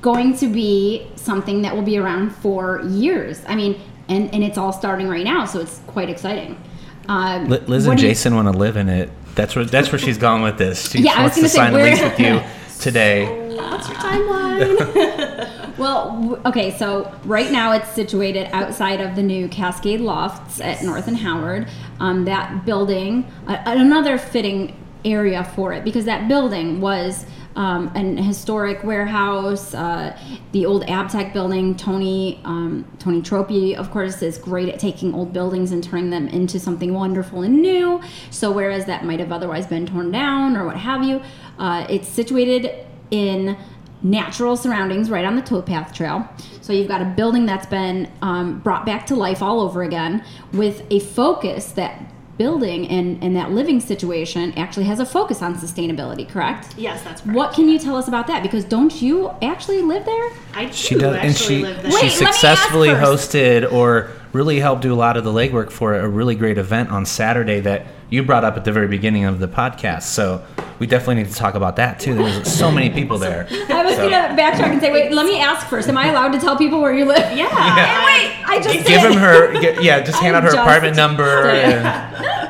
[0.00, 3.42] going to be something that will be around for years.
[3.46, 6.60] I mean and, and it's all starting right now so it's quite exciting
[7.08, 9.10] uh, Liz and you- Jason want to live in it.
[9.34, 10.90] That's where that's where she's going with this.
[10.90, 12.40] She Yeah, I was wants to say, sign a lease with you
[12.80, 13.26] today.
[13.56, 15.50] What's your timeline?
[15.76, 21.08] Well, okay, so right now it's situated outside of the new Cascade Lofts at North
[21.08, 21.66] and Howard.
[21.98, 28.16] Um, that building, uh, another fitting area for it because that building was um, an
[28.16, 29.74] historic warehouse.
[29.74, 30.18] Uh,
[30.52, 35.32] the old Abtec building, Tony um, Tony Troppe, of course, is great at taking old
[35.32, 38.00] buildings and turning them into something wonderful and new.
[38.30, 41.22] So whereas that might have otherwise been torn down or what have you,
[41.58, 43.56] uh, it's situated in
[44.02, 46.28] natural surroundings right on the towpath trail.
[46.60, 50.22] So you've got a building that's been um, brought back to life all over again
[50.52, 55.54] with a focus that building and, and that living situation actually has a focus on
[55.54, 56.74] sustainability, correct?
[56.76, 57.36] yes, that's correct.
[57.36, 58.42] What can you tell us about that?
[58.42, 60.30] Because don't you actually live there?
[60.54, 61.92] I do She does, actually and she live there.
[61.92, 63.32] Wait, she let me ask successfully first.
[63.32, 66.90] hosted or really helped do a lot of the legwork for a really great event
[66.90, 70.02] on Saturday that you brought up at the very beginning of the podcast.
[70.02, 70.44] So
[70.78, 72.14] we definitely need to talk about that too.
[72.14, 73.46] There's so many people there.
[73.68, 75.88] I was So- gonna backtrack and say, wait, let me ask first.
[75.88, 77.36] Am I allowed to tell people where you live?
[77.36, 77.48] Yeah.
[77.84, 79.12] And wait, I just Give did.
[79.12, 81.46] him her, get, yeah, just hand I out her apartment number.
[81.50, 81.84] And,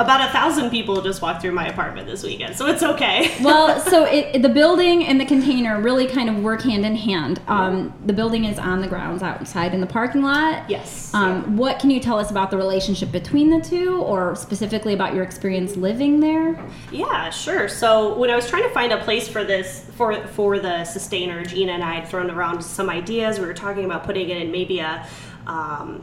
[0.00, 3.36] About a thousand people just walked through my apartment this weekend, so it's okay.
[3.42, 7.38] well, so it, the building and the container really kind of work hand in hand.
[7.48, 10.70] Um, the building is on the grounds outside in the parking lot.
[10.70, 11.12] Yes.
[11.12, 15.14] Um, what can you tell us about the relationship between the two, or specifically about
[15.14, 16.58] your experience living there?
[16.90, 17.68] Yeah, sure.
[17.68, 21.44] So when I was trying to find a place for this for for the sustainer,
[21.44, 23.38] Gina and I had thrown around some ideas.
[23.38, 25.06] We were talking about putting it in maybe a
[25.46, 26.02] um,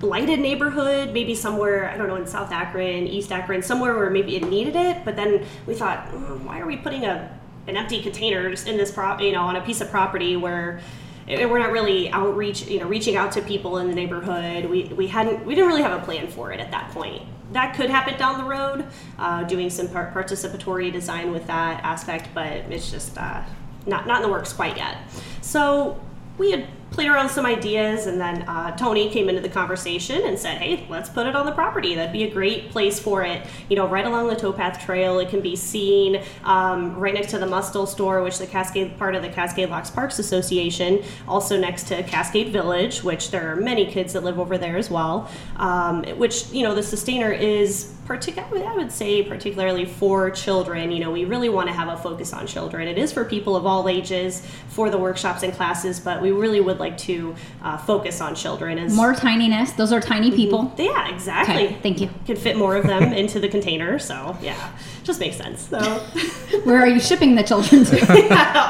[0.00, 4.34] blighted neighborhood, maybe somewhere I don't know in South Akron, East Akron, somewhere where maybe
[4.34, 5.04] it needed it.
[5.04, 7.30] But then we thought, "Mm, why are we putting a
[7.68, 10.80] an empty container just in this prop, you know, on a piece of property where
[11.28, 14.64] we're not really outreach, you know, reaching out to people in the neighborhood.
[14.68, 17.22] We, we hadn't, we didn't really have a plan for it at that point.
[17.52, 18.86] That could happen down the road,
[19.18, 23.42] uh, doing some par- participatory design with that aspect, but it's just uh,
[23.86, 24.98] not not in the works quite yet.
[25.40, 26.00] So
[26.38, 30.38] we had played around some ideas, and then uh, Tony came into the conversation and
[30.38, 31.94] said, "Hey, let's put it on the property.
[31.94, 33.46] That'd be a great place for it.
[33.68, 35.18] You know, right along the towpath trail.
[35.18, 39.14] It can be seen um, right next to the Mustill store, which the Cascade part
[39.14, 41.02] of the Cascade Locks Parks Association.
[41.28, 44.90] Also next to Cascade Village, which there are many kids that live over there as
[44.90, 45.30] well.
[45.56, 50.90] Um, which you know, the Sustainer is particularly, I would say, particularly for children.
[50.90, 52.88] You know, we really want to have a focus on children.
[52.88, 56.60] It is for people of all ages for the workshops and classes, but we really
[56.60, 58.78] would like to uh, focus on children.
[58.78, 59.76] As More tininess.
[59.76, 60.72] Those are tiny people.
[60.76, 61.54] yeah, exactly.
[61.66, 62.10] Okay, thank you.
[62.26, 64.72] Can fit more of them into the container, so yeah,
[65.04, 65.68] just makes sense.
[65.68, 65.78] So,
[66.64, 67.98] Where are you shipping the children to?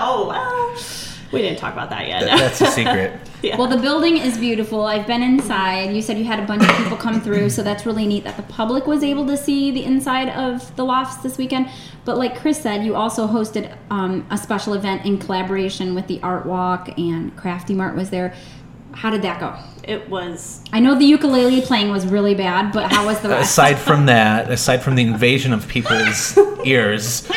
[0.03, 0.77] oh well,
[1.33, 2.25] we didn't talk about that yet.
[2.25, 3.13] That- that's a secret.
[3.43, 3.57] yeah.
[3.57, 4.85] Well, the building is beautiful.
[4.85, 5.95] I've been inside.
[5.95, 8.37] You said you had a bunch of people come through, so that's really neat that
[8.37, 11.69] the public was able to see the inside of the lofts this weekend.
[12.05, 16.21] But like Chris said, you also hosted um, a special event in collaboration with the
[16.23, 18.35] Art Walk and Crafty Mart was there.
[18.93, 19.57] How did that go?
[19.91, 23.51] it was I know the ukulele playing was really bad, but how was the rest?
[23.51, 27.29] aside from that, aside from the invasion of people's ears,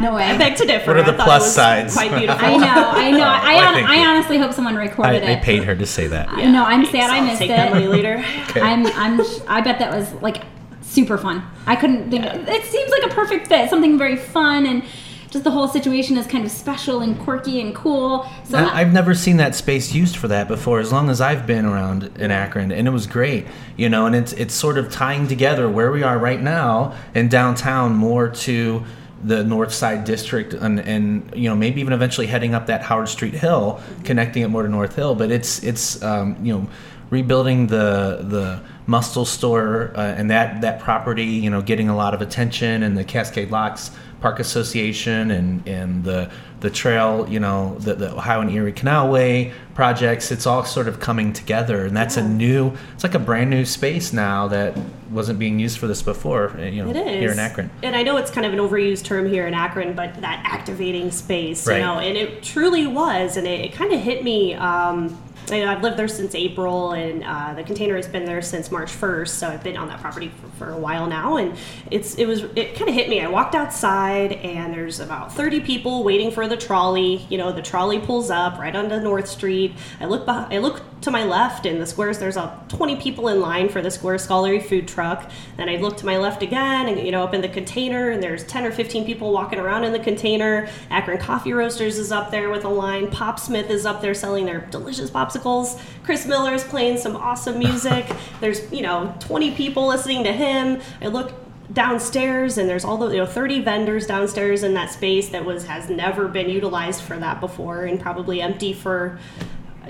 [0.00, 0.24] no way.
[0.24, 0.88] I beg to differ.
[0.94, 1.94] What are the I plus it sides?
[1.94, 2.44] Quite beautiful.
[2.44, 3.24] I know, I know.
[3.24, 5.38] I, Why, hon- I honestly hope someone recorded I it.
[5.38, 6.28] I paid her to say that.
[6.28, 7.56] Uh, I know, I'm sad I I'll missed take it.
[7.56, 8.24] that later.
[8.50, 8.60] Okay.
[8.62, 10.42] I'm, I'm, I bet that was like
[10.82, 11.42] super fun.
[11.66, 12.24] I couldn't think.
[12.24, 13.70] It seems like a perfect fit.
[13.70, 14.82] Something very fun and
[15.30, 18.26] just the whole situation is kind of special and quirky and cool.
[18.42, 21.46] So I- I've never seen that space used for that before, as long as I've
[21.46, 24.06] been around in Akron, and it was great, you know.
[24.06, 28.28] And it's it's sort of tying together where we are right now in downtown more
[28.28, 28.82] to
[29.22, 33.08] the North Side District, and, and you know maybe even eventually heading up that Howard
[33.08, 35.14] Street Hill, connecting it more to North Hill.
[35.14, 36.68] But it's it's um, you know
[37.10, 42.14] rebuilding the the Mustill store uh, and that that property, you know, getting a lot
[42.14, 47.76] of attention, and the Cascade Locks Park Association and and the the trail, you know,
[47.78, 50.30] the, the Ohio and Erie Canalway projects.
[50.30, 52.72] It's all sort of coming together, and that's a new.
[52.94, 54.76] It's like a brand new space now that
[55.10, 56.50] wasn't being used for this before.
[56.58, 57.70] uh, You know, It is here in Akron.
[57.82, 61.10] and I know it's kind of an overused term here in Akron, but that activating
[61.10, 61.78] space, Right.
[61.78, 64.54] you know, and it truly was, and it, it kind of hit me.
[64.54, 65.18] Um,
[65.56, 68.70] you know, I've lived there since April, and uh, the container has been there since
[68.70, 69.38] March first.
[69.38, 71.56] So I've been on that property for, for a while now, and
[71.90, 73.20] it's it was it kind of hit me.
[73.20, 77.26] I walked outside, and there's about 30 people waiting for the trolley.
[77.28, 79.74] You know, the trolley pulls up right onto North Street.
[80.00, 82.18] I look behind, I look to my left in the squares.
[82.18, 85.30] There's about 20 people in line for the Square Scholarly food truck.
[85.56, 88.22] Then I look to my left again, and you know, up in the container, and
[88.22, 90.68] there's 10 or 15 people walking around in the container.
[90.90, 93.10] Akron Coffee Roasters is up there with a line.
[93.10, 95.80] Pop Smith is up there selling their delicious popsicles.
[96.02, 98.06] Chris miller is playing some awesome music.
[98.40, 100.80] there's you know 20 people listening to him.
[101.00, 101.32] I look
[101.72, 105.64] downstairs and there's all the you know 30 vendors downstairs in that space that was
[105.66, 109.18] has never been utilized for that before and probably empty for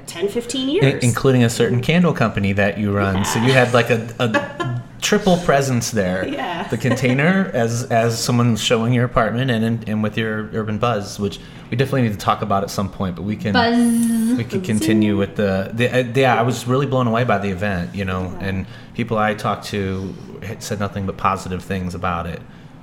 [0.06, 3.24] 10 15 I- years including a certain candle company that you run.
[3.24, 6.26] So you had like a, a triple presence there.
[6.28, 6.68] Yeah.
[6.68, 11.18] The container as as someone showing your apartment and and, and with your urban buzz,
[11.18, 11.38] which
[11.70, 13.16] we definitely need to talk about at some point.
[13.16, 14.36] But we can Buzz.
[14.38, 16.38] we can continue with the, the uh, yeah.
[16.38, 20.14] I was really blown away by the event, you know, and people I talked to
[20.42, 22.40] had said nothing but positive things about it.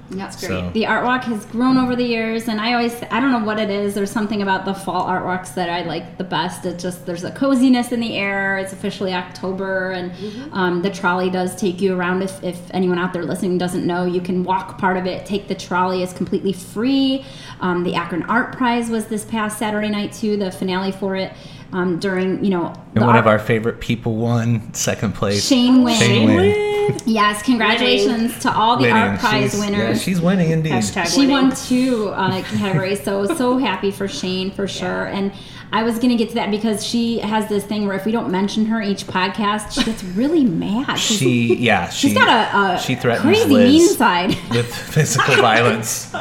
[0.10, 0.50] That's great.
[0.50, 3.43] So- The art walk has grown over the years, and I always, I don't know
[3.46, 3.93] what it is.
[3.93, 6.65] There's something about the fall art walks that I like the best.
[6.65, 8.58] It just, there's a coziness in the air.
[8.58, 10.13] It's officially October, and
[10.54, 12.22] um, the trolley does take you around.
[12.22, 15.48] If, if anyone out there listening doesn't know, you can walk part of it, take
[15.50, 16.04] the trolley.
[16.04, 17.26] It's completely free.
[17.60, 21.34] Um, the Akron Art Prize was this past Saturday night, too, the finale for it.
[21.74, 25.46] Um, during, you know, And the one of our favorite people won second place.
[25.46, 26.00] Shane Wynn.
[26.00, 26.66] Shane Wynn.
[27.08, 27.15] Win.
[27.15, 28.98] Yes, congratulations to all the Winning.
[28.98, 29.98] art prize She's- winners.
[29.98, 30.74] Yeah, she's winning indeed.
[30.74, 31.32] Hashtag She winning.
[31.32, 35.06] won two uh, categories, so so happy for Shane for sure.
[35.08, 35.32] And
[35.72, 38.30] I was gonna get to that because she has this thing where if we don't
[38.32, 40.96] mention her each podcast, she gets really mad.
[40.98, 41.89] She yeah.
[41.98, 44.30] She, she's got a, a she threatens crazy Liz mean side.
[44.52, 46.13] with physical violence.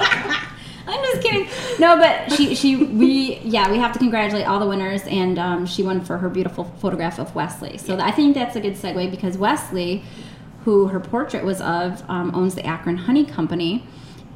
[0.88, 1.48] I'm just kidding.
[1.80, 5.66] No, but she she we yeah we have to congratulate all the winners, and um,
[5.66, 7.76] she won for her beautiful photograph of Wesley.
[7.78, 10.02] So I think that's a good segue because Wesley,
[10.66, 13.84] who her portrait was of, um, owns the Akron Honey Company.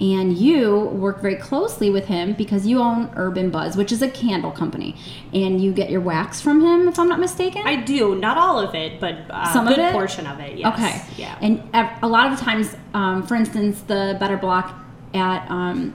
[0.00, 4.08] And you work very closely with him because you own Urban Buzz, which is a
[4.08, 4.96] candle company,
[5.34, 7.66] and you get your wax from him, if I'm not mistaken.
[7.66, 9.92] I do, not all of it, but uh, Some a of it?
[9.92, 10.56] portion of it.
[10.56, 10.72] Yes.
[10.72, 11.02] Okay.
[11.18, 11.36] Yeah.
[11.42, 11.62] And
[12.02, 14.72] a lot of times, um, for instance, the Better Block
[15.12, 15.92] at um,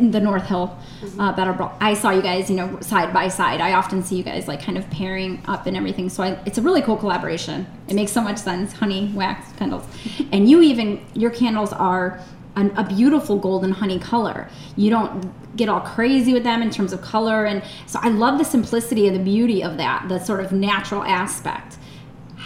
[0.00, 0.76] the North Hill
[1.18, 3.60] uh, Better Block, I saw you guys, you know, side by side.
[3.60, 6.08] I often see you guys like kind of pairing up and everything.
[6.08, 7.66] So I, it's a really cool collaboration.
[7.88, 8.72] It makes so much sense.
[8.72, 9.84] Honey wax candles,
[10.32, 12.20] and you even your candles are.
[12.54, 14.46] An, a beautiful golden honey color.
[14.76, 18.36] You don't get all crazy with them in terms of color, and so I love
[18.36, 21.78] the simplicity and the beauty of that, the sort of natural aspect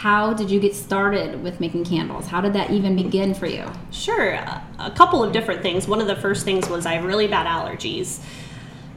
[0.07, 2.29] how did you get started with making candles?
[2.29, 3.65] How did that even begin for you?
[3.91, 4.35] Sure.
[4.79, 5.89] A, couple of different things.
[5.89, 8.21] One of the first things was I have really bad allergies.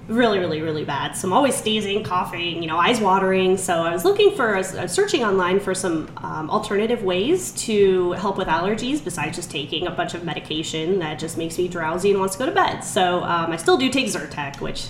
[0.08, 1.14] Really, really, really bad.
[1.14, 3.58] So I'm always sneezing, coughing, you know, eyes watering.
[3.58, 8.12] So I was looking for, I was searching online for some um, alternative ways to
[8.12, 12.12] help with allergies besides just taking a bunch of medication that just makes me drowsy
[12.12, 12.82] and wants to go to bed.
[12.82, 14.90] So um, I still do take Zyrtec, which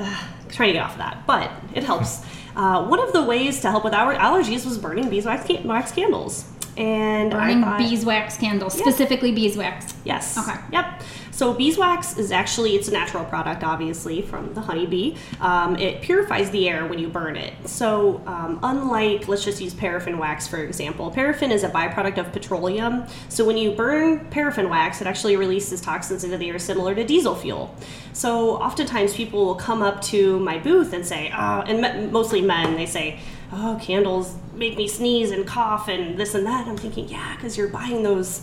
[0.00, 2.24] uh, trying to get off of that, but it helps.
[2.54, 5.92] Uh, one of the ways to help with our allergies was burning beeswax can- wax
[5.92, 6.44] candles.
[6.76, 9.92] And Burning thought, beeswax candles, specifically beeswax.
[10.04, 10.38] Yes.
[10.38, 10.58] Okay.
[10.72, 11.02] Yep.
[11.32, 15.16] So beeswax is actually it's a natural product, obviously from the honeybee.
[15.40, 17.54] Um, it purifies the air when you burn it.
[17.66, 22.32] So um, unlike let's just use paraffin wax for example, paraffin is a byproduct of
[22.32, 23.06] petroleum.
[23.30, 27.02] So when you burn paraffin wax, it actually releases toxins into the air similar to
[27.02, 27.74] diesel fuel.
[28.12, 32.42] So oftentimes people will come up to my booth and say, oh, and me- mostly
[32.42, 33.20] men, they say,
[33.52, 36.68] oh, candles make me sneeze and cough and this and that.
[36.68, 38.42] I'm thinking, yeah, because you're buying those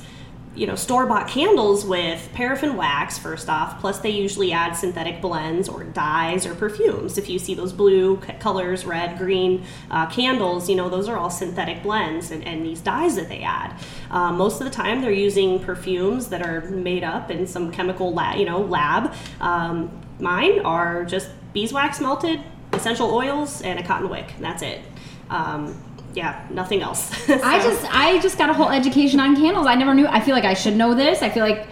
[0.56, 3.80] you know store bought candles with paraffin wax first off.
[3.80, 7.18] Plus they usually add synthetic blends or dyes or perfumes.
[7.18, 11.30] If you see those blue colors red green uh, candles you know those are all
[11.30, 13.80] synthetic blends and, and these dyes that they add.
[14.10, 18.14] Uh, most of the time they're using perfumes that are made up in some chemical
[18.14, 19.14] lab you know lab.
[19.40, 22.42] Um, mine are just beeswax melted
[22.74, 24.34] essential oils and a cotton wick.
[24.40, 24.82] That's it.
[25.30, 25.82] Um,
[26.20, 29.66] yeah nothing else I just I just got a whole education on candles.
[29.74, 30.08] I never knew.
[30.08, 31.22] I feel like I should know this.
[31.22, 31.68] I feel like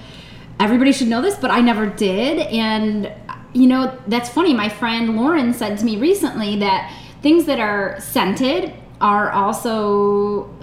[0.60, 2.40] everybody should know this, but I never did.
[2.48, 3.12] And
[3.54, 4.54] you know, that's funny.
[4.54, 6.82] My friend Lauren said to me recently that
[7.22, 10.54] things that are scented are also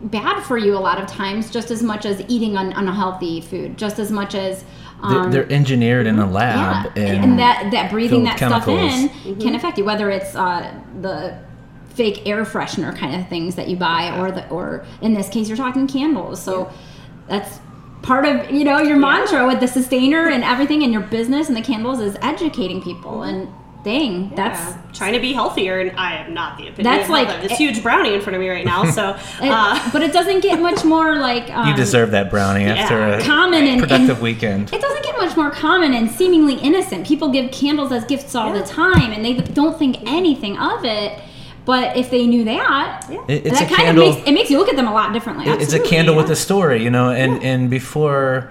[0.00, 3.78] bad for you a lot of times just as much as eating un- unhealthy food
[3.78, 4.64] just as much as
[5.08, 8.48] they're, they're engineered in a lab, Um, yeah, and, and, that that breathing that with
[8.48, 9.42] stuff in chemicals.
[9.42, 9.84] can affect you.
[9.84, 11.36] Whether it's uh, the
[11.94, 15.48] fake air freshener kind of things that you buy, or the or in this case,
[15.48, 16.42] you're talking candles.
[16.42, 16.70] So
[17.28, 17.58] that's
[18.02, 21.56] part of you know your mantra with the sustainer and everything in your business and
[21.56, 23.22] the candles is educating people.
[23.22, 23.48] And
[23.84, 26.84] dang, that's trying to be healthier, and I am not the opinion.
[26.84, 27.38] That's like- health.
[27.38, 28.84] I have this huge brownie in front of me right now.
[28.90, 29.10] So,
[29.42, 32.98] it- uh, but it doesn't get much more like um, you deserve that brownie after
[33.04, 34.72] a common and, productive and weekend.
[34.72, 37.06] It doesn't get much more common and seemingly innocent.
[37.06, 38.62] People give candles as gifts all Yeah.
[38.62, 41.20] the time, and they don't think anything of it.
[41.64, 44.08] But if they knew that, It- it's that a kind candle.
[44.10, 45.46] of makes it makes you look at them a lot differently.
[45.46, 47.10] It- it's a Absolutely, candle with a story, you know.
[47.10, 48.50] And and before,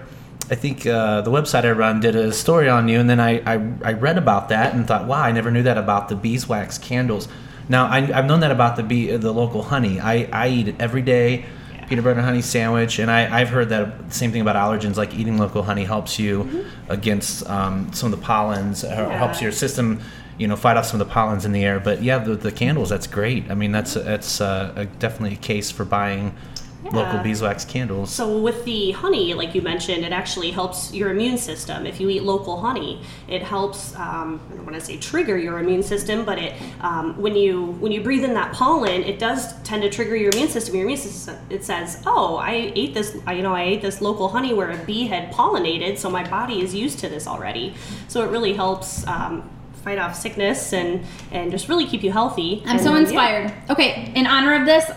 [0.50, 3.42] I think uh, the website I run did a story on you, and then I,
[3.46, 6.78] I I read about that and thought, wow, I never knew that about the beeswax
[6.80, 7.28] candles.
[7.70, 10.00] Now I, I've known that about the bee, the local honey.
[10.00, 11.46] I, I eat it every day,
[11.88, 14.98] peanut butter and honey sandwich, and I I've heard that the same thing about allergens.
[14.98, 19.18] Like eating local honey helps you against um, some of the pollens, or Yeah.
[19.20, 20.00] helps your system.
[20.38, 22.52] You know, fight off some of the pollens in the air, but yeah, the, the
[22.52, 22.90] candles.
[22.90, 23.50] That's great.
[23.52, 26.36] I mean, that's that's uh, a, definitely a case for buying
[26.92, 28.12] local beeswax candles.
[28.12, 31.86] So with the honey, like you mentioned, it actually helps your immune system.
[31.86, 33.96] If you eat local honey, it helps.
[33.96, 37.68] Um, I don't want to say trigger your immune system, but it um, when you
[37.80, 40.76] when you breathe in that pollen, it does tend to trigger your immune system.
[40.76, 43.16] Your immune system it says, "Oh, I ate this.
[43.28, 46.62] You know, I ate this local honey where a bee had pollinated, so my body
[46.62, 47.74] is used to this already."
[48.08, 49.06] So it really helps.
[49.08, 49.50] Um,
[49.84, 53.00] fight off sickness and and just really keep you healthy I'm And so then, yeah.
[53.02, 53.54] inspired.
[53.70, 54.90] Okay, in honor of this,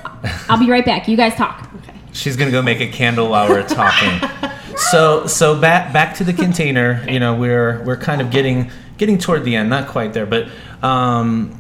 [0.48, 1.08] I'll be right back.
[1.08, 1.68] You guys talk.
[1.82, 1.92] Okay.
[2.12, 4.20] She's gonna go make a candle while we're talking.
[4.76, 7.04] so so back back to the container.
[7.08, 10.48] You know, we're we're kind of getting getting toward the end, not quite there, but
[10.82, 11.58] um,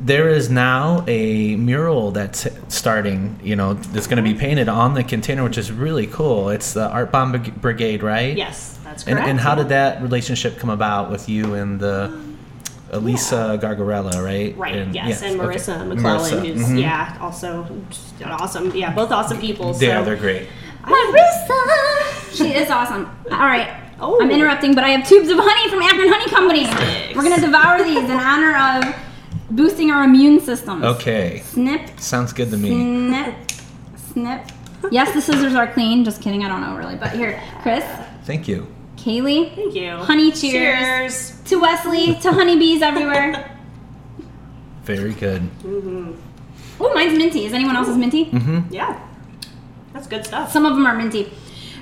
[0.00, 3.40] there is now a mural that's starting.
[3.42, 6.50] You know, that's going to be painted on the container, which is really cool.
[6.50, 8.36] It's the Art Bomb Brigade, right?
[8.36, 9.28] Yes, that's And, correct.
[9.28, 12.16] and how did that relationship come about with you and the
[12.90, 14.56] Elisa Gargarella, right?
[14.56, 14.76] Right.
[14.76, 15.56] And- yes, and okay.
[15.56, 16.80] Marissa McClellan, Marissa, who's mhm.
[16.80, 18.74] yeah, also just awesome.
[18.74, 19.76] Yeah, both awesome people.
[19.78, 20.48] Yeah, so they're great.
[20.82, 23.06] Marissa, she is awesome.
[23.30, 23.68] All right.
[24.00, 24.20] Oh.
[24.22, 26.64] I'm interrupting, but I have tubes of honey from Akron Honey Company.
[26.66, 27.16] Thanks.
[27.16, 28.94] We're gonna devour these in honor of
[29.50, 30.84] boosting our immune systems.
[30.84, 32.68] Okay, Snip, sounds good to me.
[32.70, 33.34] snip,
[34.12, 34.46] snip.
[34.92, 36.04] Yes, the scissors are clean.
[36.04, 36.44] Just kidding.
[36.44, 37.84] I don't know really, but here, Chris,
[38.24, 38.68] Thank you.
[39.02, 39.90] Kaylee, Thank you.
[39.96, 40.40] Honey cheers.
[41.30, 41.40] Cheers.
[41.46, 43.56] to Wesley, to honeybees everywhere.
[44.82, 45.48] Very good.
[46.80, 47.44] Oh, mine's minty.
[47.44, 48.26] Is anyone else's minty?
[48.26, 48.72] Mm-hmm.
[48.74, 48.98] Yeah,
[49.92, 50.50] that's good stuff.
[50.50, 51.24] Some of them are minty.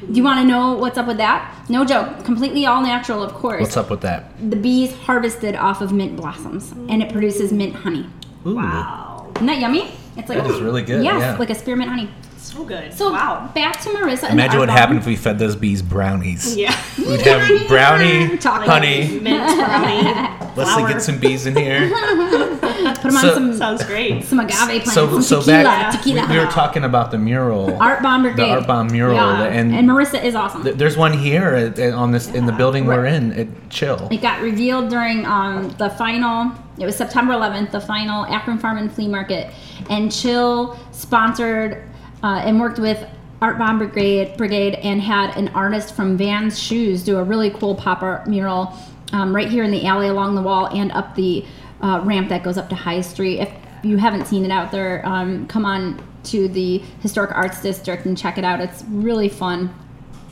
[0.01, 1.55] Do you want to know what's up with that?
[1.71, 2.25] No joke.
[2.25, 3.61] Completely all natural, of course.
[3.63, 4.31] What's up with that?
[4.51, 8.07] The bees harvested off of mint blossoms, and it produces mint honey.
[8.47, 9.91] Ooh, Wow, Isn't that yummy?
[10.17, 11.37] It's like That is really good, Yes, yeah.
[11.39, 12.11] like a spearmint honey.
[12.53, 12.93] So good.
[12.95, 13.51] So wow.
[13.55, 14.31] back to Marissa.
[14.31, 14.77] Imagine our what bomb.
[14.77, 16.57] happened if we fed those bees brownies.
[16.57, 16.75] Yeah.
[16.99, 18.69] We'd have brownie, Chocolate.
[18.69, 19.21] honey.
[19.21, 20.03] Mint brownie.
[20.57, 20.89] Let's flour.
[20.89, 21.91] get some bees in here.
[21.91, 24.25] Put them So- on some Sounds great.
[24.25, 26.27] some agave plants, So, some so tequila, back, tequila.
[26.29, 27.77] we, we were talking about the mural.
[27.83, 28.51] Art Bomb Brigade.
[28.51, 29.43] Art Bomb mural, Yeah.
[29.45, 30.63] and- and Marissa is awesome.
[30.63, 34.09] Th- There's one here at, at- on this in the building we're in at Chill.
[34.11, 36.53] It got revealed during um, the final.
[36.79, 39.53] It was September 11th, the final Akron Farm and Flea Market,
[39.91, 41.83] and Chill sponsored
[42.23, 43.07] uh, and worked with
[43.43, 47.75] Art Bomb Brigade, Brigade and had an artist from Vans Shoes do a really cool
[47.75, 48.75] pop art mural
[49.13, 51.45] um, right here in the alley along the wall and up the
[51.83, 53.41] uh, ramp that goes up to High Street.
[53.41, 53.53] If
[53.83, 58.17] you haven't seen it out there, um, come on to the Historic Arts District and
[58.17, 58.61] check it out.
[58.61, 59.73] It's really fun.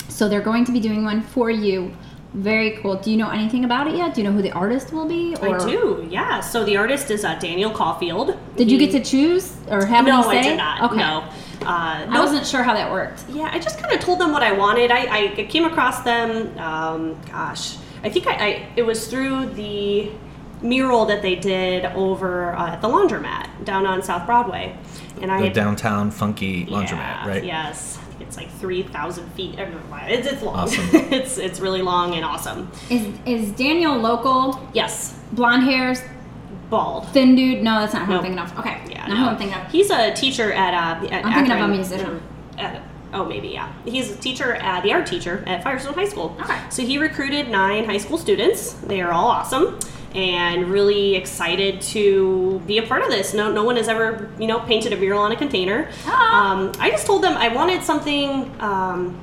[0.09, 1.95] So they're going to be doing one for you.
[2.33, 2.97] Very cool.
[2.97, 4.15] Do you know anything about it yet?
[4.15, 5.37] Do you know who the artist will be?
[5.37, 6.07] I do.
[6.11, 6.41] Yeah.
[6.41, 8.37] So the artist is uh, Daniel Caulfield.
[8.57, 10.35] Did you get to choose or have No, any say?
[10.35, 10.83] No i did not.
[10.91, 10.97] Okay.
[10.97, 11.29] No.
[11.63, 13.25] Uh, I wasn't sure how that worked.
[13.29, 14.91] Yeah, I just kind of told them what I wanted.
[14.91, 16.57] I, I came across them.
[16.59, 20.11] Um, gosh, I think I, I it was through the
[20.63, 24.77] mural that they did over uh, at the laundromat down on South Broadway,
[25.21, 27.45] and I The had- downtown funky laundromat, yeah, right?
[27.45, 29.59] Yes, it's like three thousand feet.
[29.59, 30.07] I don't know why.
[30.09, 30.57] It's, it's long.
[30.57, 30.89] Awesome.
[30.93, 32.71] it's it's really long and awesome.
[32.91, 34.61] Is is Daniel local?
[34.73, 36.01] Yes, Blonde hairs,
[36.71, 37.09] bald.
[37.09, 37.63] thin dude?
[37.63, 38.25] No, that's not who Nope.
[38.25, 38.59] I'm thinking of.
[38.61, 38.81] Okay.
[39.09, 39.29] Yeah, no.
[39.31, 39.71] I'm thinking of.
[39.71, 40.75] He's a teacher at.
[40.75, 42.23] Uh, at I'm thinking of a musician.
[42.59, 43.73] At, oh, maybe yeah.
[43.85, 46.37] He's a teacher, uh, the art teacher at Firestone High School.
[46.41, 46.59] Okay.
[46.71, 48.75] So he recruited nine high school students.
[48.75, 49.79] They are all awesome
[50.15, 53.35] and really excited to be a part of this.
[53.35, 55.89] No, no one has ever you know painted a mural on a container.
[56.07, 56.53] Ah.
[56.53, 58.55] Um, I just told them I wanted something.
[58.61, 59.21] Um,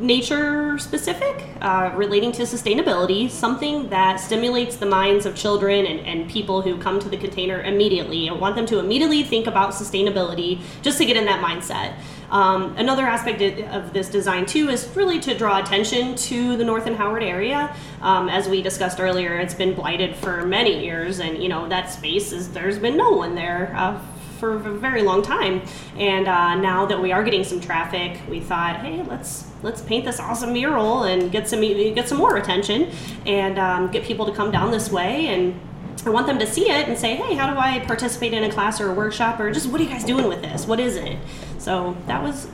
[0.00, 6.30] nature specific uh, relating to sustainability something that stimulates the minds of children and, and
[6.30, 10.60] people who come to the container immediately i want them to immediately think about sustainability
[10.82, 11.94] just to get in that mindset
[12.30, 16.86] Um, another aspect of this design too is really to draw attention to the North
[16.86, 17.74] and Howard area.
[18.02, 21.90] Um, as we discussed earlier, it's been blighted for many years, and you know that
[21.90, 23.72] space is there's been no one there.
[23.74, 23.98] Uh,
[24.38, 25.62] for a very long time.
[25.96, 30.04] And uh, now that we are getting some traffic, we thought, hey, let's let's paint
[30.04, 32.90] this awesome mural and get some get some more attention
[33.26, 35.58] and um, get people to come down this way and
[36.06, 38.52] I want them to see it and say, hey, how do I participate in a
[38.52, 40.66] class or a workshop or just what are you guys doing with this?
[40.66, 41.18] What is it?
[41.58, 42.48] So that was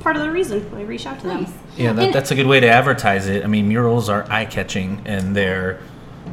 [0.00, 1.46] part of the reason I reached out to them.
[1.76, 3.44] Yeah, that, that's a good way to advertise it.
[3.44, 5.80] I mean, murals are eye catching and they're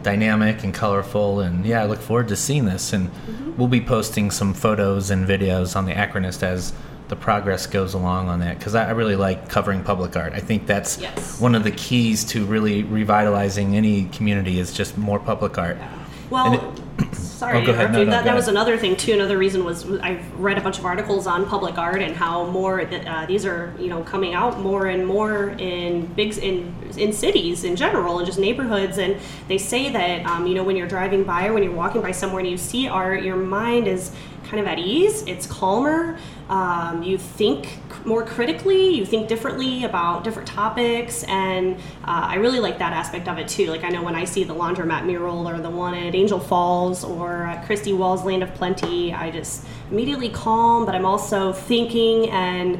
[0.06, 1.42] dynamic and colorful.
[1.42, 2.94] And yeah, I look forward to seeing this.
[2.94, 3.58] And mm-hmm.
[3.58, 6.72] we'll be posting some photos and videos on the Akronist as
[7.08, 10.34] the progress goes along on that because I, really like covering public art.
[10.34, 11.40] I think that's yes.
[11.42, 15.78] one of the keys to really revitalizing any community is just more public art.
[15.78, 16.06] Yeah.
[16.30, 16.76] Well,
[17.12, 19.14] sorry, oh, no, no, that, that was another thing too.
[19.14, 22.82] Another reason was I've read a bunch of articles on public art and how more
[22.82, 27.64] uh, these are you know coming out more and more in big in in cities
[27.64, 28.98] in general and just neighborhoods.
[28.98, 29.18] And
[29.48, 32.12] they say that um, you know when you're driving by or when you're walking by
[32.12, 34.12] somewhere and you see art, your mind is
[34.46, 35.24] kind of at ease.
[35.24, 36.18] It's calmer.
[36.50, 42.60] Um, you think more critically, you think differently about different topics, and uh, I really
[42.60, 43.68] like that aspect of it too.
[43.68, 47.04] Like I know when I see the laundromat mural or the one at Angel Falls
[47.04, 52.30] or at Christy Wall's Land of Plenty, I just immediately calm, but I'm also thinking
[52.30, 52.80] and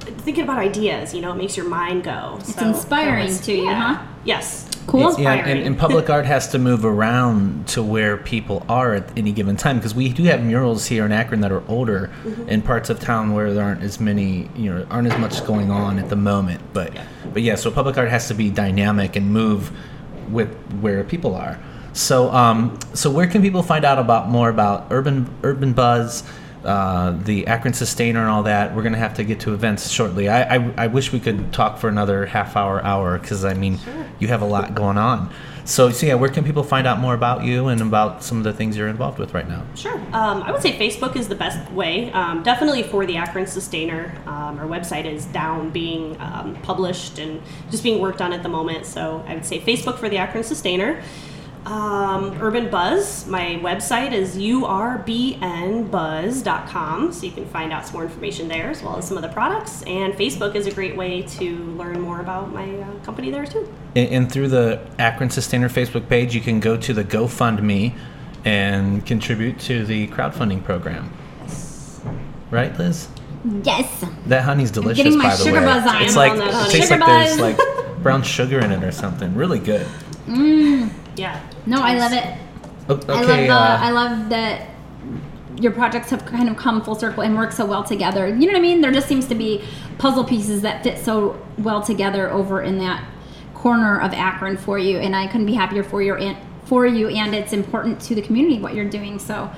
[0.00, 1.12] thinking about ideas.
[1.12, 2.36] You know, it makes your mind go.
[2.40, 4.02] It's so, inspiring was, to you, huh?
[4.28, 4.68] Yes.
[4.86, 5.18] Cool.
[5.18, 9.32] Yeah, and, and, public art has to move around to where people are at any
[9.32, 12.48] given time because we do have murals here in Akron that are older mm-hmm.
[12.48, 15.70] in parts of town where there aren't as many, you know, aren't as much going
[15.70, 16.60] on at the moment.
[16.74, 17.06] But, yeah.
[17.32, 19.72] but yeah, so public art has to be dynamic and move
[20.30, 21.58] with where people are.
[21.94, 26.22] So, um, so where can people find out about more about urban urban buzz?
[26.68, 28.76] Uh, the Akron Sustainer and all that.
[28.76, 30.28] We're going to have to get to events shortly.
[30.28, 33.78] I, I, I, wish we could talk for another half hour, hour, because I mean,
[33.78, 34.06] sure.
[34.18, 35.32] you have a lot going on.
[35.64, 38.44] So, so, yeah, where can people find out more about you and about some of
[38.44, 39.64] the things you're involved with right now?
[39.74, 39.96] Sure.
[40.12, 42.12] Um, I would say Facebook is the best way.
[42.12, 44.14] Um, definitely for the Akron Sustainer.
[44.26, 48.48] Um, our website is down, being um, published and just being worked on at the
[48.48, 48.86] moment.
[48.86, 51.02] So I would say Facebook for the Akron Sustainer.
[51.66, 58.46] Um, Urban Buzz, my website is urbnbuzz.com, so you can find out some more information
[58.48, 59.82] there as well as some of the products.
[59.82, 63.70] And Facebook is a great way to learn more about my uh, company there too.
[63.96, 67.92] And, and, through the Akron Sustainer Facebook page, you can go to the GoFundMe
[68.44, 71.12] and contribute to the crowdfunding program.
[71.42, 72.00] Yes.
[72.50, 73.08] Right, Liz?
[73.62, 74.04] Yes.
[74.26, 75.00] That honey's delicious.
[75.00, 76.02] I'm getting my sugar buzz on.
[76.02, 77.36] It's like it tastes sugar like buzz.
[77.36, 79.34] there's like brown sugar in it or something.
[79.34, 79.86] Really good.
[80.26, 80.90] Mmm.
[81.18, 81.40] Yeah.
[81.66, 82.38] No, I love it.
[82.90, 84.70] Okay, I love the, uh, I love that
[85.60, 88.28] your projects have kind of come full circle and work so well together.
[88.28, 88.80] You know what I mean?
[88.80, 89.64] There just seems to be
[89.98, 93.04] puzzle pieces that fit so well together over in that
[93.54, 97.08] corner of Akron for you, and I couldn't be happier for your for you.
[97.08, 99.18] And it's important to the community what you're doing.
[99.18, 99.50] So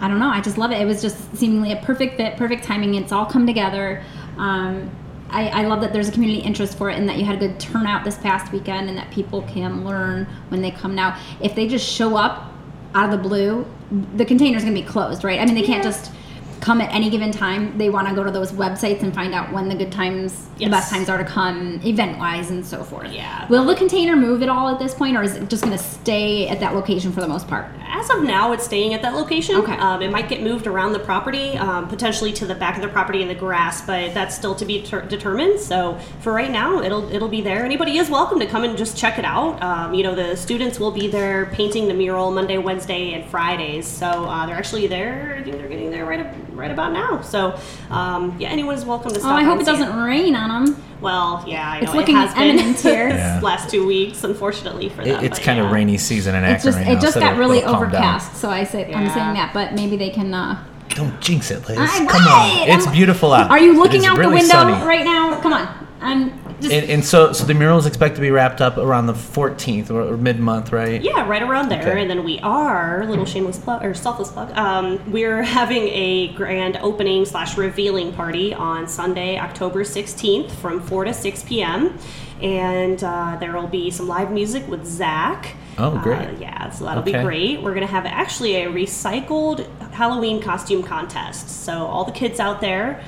[0.00, 0.28] I don't know.
[0.28, 0.80] I just love it.
[0.80, 2.94] It was just seemingly a perfect fit, perfect timing.
[2.94, 4.02] It's all come together.
[4.36, 4.90] Um,
[5.30, 7.48] I, I, love that there's a community interest for it and that you had a
[7.48, 11.18] good turnout this past weekend and that people can learn when they come now.
[11.40, 12.52] If they just show up
[12.94, 13.66] out of the blue,
[14.14, 15.40] the container's gonna be closed, right?
[15.40, 16.12] I mean, they can't just
[16.60, 17.76] come at any given time.
[17.78, 20.66] They want to go to those websites and find out when the good times, yes.
[20.66, 23.12] the best times are to come, event wise, and so forth.
[23.12, 23.46] Yeah.
[23.48, 25.82] Will the container move at all at this point, or is it just going to
[25.82, 27.66] stay at that location for the most part?
[27.96, 29.56] As of now, it's staying at that location.
[29.56, 29.72] Okay.
[29.72, 32.88] Um, it might get moved around the property, um, potentially to the back of the
[32.88, 35.58] property in the grass, but that's still to be ter- determined.
[35.58, 37.64] So for right now, it'll it'll be there.
[37.64, 39.62] Anybody is welcome to come and just check it out.
[39.62, 43.86] Um, you know, the students will be there painting the mural Monday, Wednesday, and Fridays.
[43.88, 45.38] So uh, they're actually there.
[45.40, 46.20] I think they're getting there right
[46.56, 47.20] right about now.
[47.20, 47.58] So
[47.90, 49.32] um, yeah, anyone is welcome to stop.
[49.32, 50.04] Oh, I hope it doesn't it.
[50.04, 50.82] rain on them.
[51.00, 53.08] Well, yeah, I it's know looking it has imminent been here.
[53.08, 53.40] yeah.
[53.42, 55.22] last two weeks, unfortunately for them.
[55.22, 55.66] It, it's kind yeah.
[55.66, 58.48] of rainy season in Akron just, right It now, just so got really overcast, so
[58.48, 58.98] I say yeah.
[58.98, 60.32] I'm saying that, but maybe they can.
[60.32, 61.78] Uh, Don't jinx it, Liz.
[61.78, 63.50] I Come on, it's beautiful out.
[63.50, 64.86] Are you looking out really the window sunny.
[64.86, 65.40] right now?
[65.40, 68.60] Come on, I'm just, and, and, so, so the mural is expected to be wrapped
[68.60, 71.02] up around the 14th or, or mid month, right?
[71.02, 71.80] Yeah, right around there.
[71.80, 72.00] Okay.
[72.00, 74.56] And then we are little shameless plug or selfless plug.
[74.56, 81.04] Um, we're having a grand opening slash revealing party on Sunday, October 16th, from 4
[81.04, 81.98] to 6 p.m.
[82.40, 85.56] And uh, there will be some live music with Zach.
[85.78, 86.28] Oh, great!
[86.28, 87.12] Uh, yeah, so that'll okay.
[87.12, 87.62] be great.
[87.62, 91.64] We're gonna have actually a recycled Halloween costume contest.
[91.64, 93.02] So all the kids out there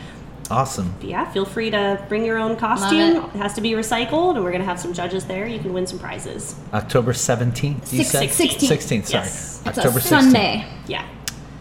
[0.51, 0.95] Awesome.
[1.03, 3.17] Yeah, feel free to bring your own costume.
[3.17, 3.25] It.
[3.35, 3.39] it.
[3.39, 5.47] has to be recycled, and we're going to have some judges there.
[5.47, 6.57] You can win some prizes.
[6.73, 8.29] October 17th, you said?
[8.29, 8.69] 16th.
[8.69, 9.25] 16th, sorry.
[9.25, 9.63] Yes.
[9.67, 10.67] October Sunday.
[10.87, 11.07] Yeah.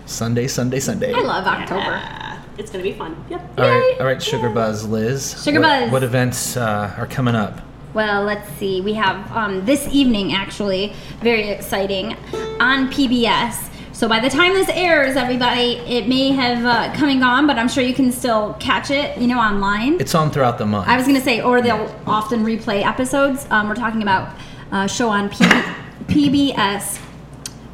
[0.06, 1.14] Sunday, Sunday, Sunday.
[1.14, 1.82] I love October.
[1.82, 2.42] Yeah.
[2.58, 3.24] it's going to be fun.
[3.30, 3.42] Yep.
[3.58, 4.00] All right, Yay.
[4.00, 5.44] all right, Sugar Buzz, Liz.
[5.44, 5.92] Sugar what, Buzz.
[5.92, 7.60] What events uh, are coming up?
[7.94, 8.80] Well, let's see.
[8.80, 12.14] We have um, this evening, actually, very exciting,
[12.60, 13.70] on PBS.
[13.98, 17.58] So by the time this airs, everybody, it may have uh, come and gone, but
[17.58, 20.00] I'm sure you can still catch it, you know, online.
[20.00, 20.88] It's on throughout the month.
[20.88, 23.48] I was going to say, or they'll often replay episodes.
[23.50, 24.38] Um, we're talking about
[24.72, 25.74] a show on PB-
[26.10, 27.00] PBS.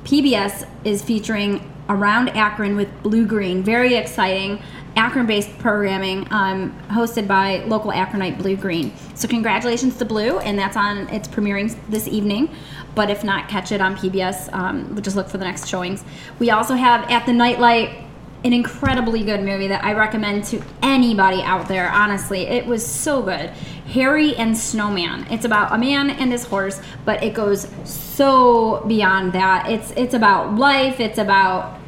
[0.05, 3.61] PBS is featuring Around Akron with Blue Green.
[3.61, 4.63] Very exciting.
[4.95, 8.93] Akron based programming um, hosted by local Akronite Blue Green.
[9.15, 12.53] So, congratulations to Blue, and that's on, it's premiering this evening.
[12.95, 14.53] But if not, catch it on PBS.
[14.53, 16.03] Um, just look for the next showings.
[16.37, 18.03] We also have At the Nightlight
[18.43, 21.89] an incredibly good movie that I recommend to anybody out there.
[21.89, 23.49] Honestly, it was so good.
[23.87, 25.25] Harry and Snowman.
[25.31, 29.69] It's about a man and his horse, but it goes so beyond that.
[29.69, 30.99] It's it's about life.
[30.99, 31.79] It's about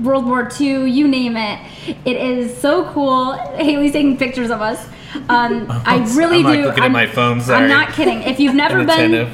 [0.00, 0.90] World War II.
[0.90, 1.60] You name it.
[2.04, 3.32] It is so cool.
[3.32, 4.86] Haley's taking pictures of us.
[5.28, 6.64] Um, I really I'm, like, do.
[6.66, 8.22] looking I'm, my phone, I'm not kidding.
[8.22, 9.30] If you've never been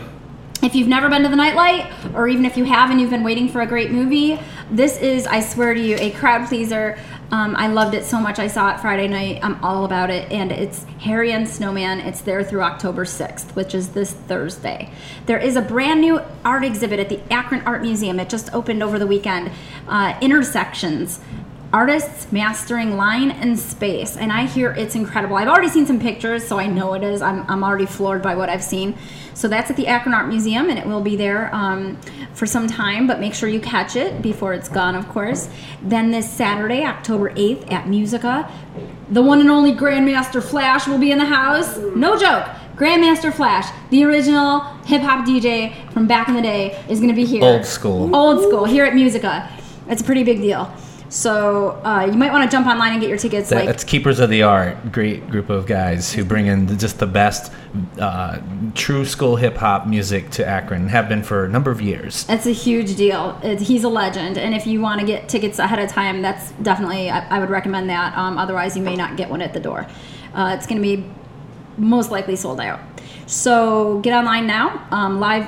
[0.63, 3.23] if you've never been to the nightlight or even if you have and you've been
[3.23, 4.41] waiting for a great movie
[4.71, 6.99] this is i swear to you a crowd pleaser
[7.35, 8.39] um, i loved it so much.
[8.39, 9.41] I saw it friday night.
[9.43, 10.31] I'm all about it.
[10.31, 11.99] And it's harry and snowman.
[12.01, 14.91] It's there through october 6th which is this thursday.
[15.27, 18.21] There is a brand new art exhibit at the akron art museum.
[18.21, 19.51] It just opened over the weekend.
[19.89, 21.21] Uh, intersections
[21.75, 25.35] artists mastering line and space and i hear it's incredible.
[25.35, 27.21] I've already seen some pictures so i know it is.
[27.21, 28.97] I'm, I'm already floored by what i've seen.
[29.35, 32.01] So that's at the akron art museum and it will be there um,
[32.33, 35.49] for some time but make sure you catch it before it's gone of course.
[35.83, 38.49] Then this saturday october 8th at musica
[39.11, 41.77] the one and only grandmaster flash will be in the house.
[41.97, 42.45] No joke.
[42.77, 47.25] Grandmaster flash the original hip-hop dj from back in the day is going to be
[47.25, 47.43] here.
[47.43, 48.15] Old school.
[48.15, 49.51] old school here at Musica.
[49.89, 50.73] It's a pretty big deal.
[51.15, 53.49] So uh, you might want to jump online and get your tickets.
[53.51, 56.99] That- like That's Keepers of the Art, great group of guys who bring in just
[56.99, 57.53] the best
[58.01, 58.41] uh,
[58.75, 60.89] true school hip hop music to Akron.
[60.89, 62.27] Have been for a number of years.
[62.29, 63.39] it's a huge deal.
[63.45, 66.51] It, he's a legend, and if you want to get tickets ahead of time, that's
[66.63, 68.19] definitely I, I would recommend that.
[68.19, 69.87] Um, otherwise, you may not get one at the door.
[70.35, 71.09] Uh, it's going to be
[71.79, 72.81] most likely sold out.
[73.27, 74.85] So get online now.
[74.91, 75.47] Um, live,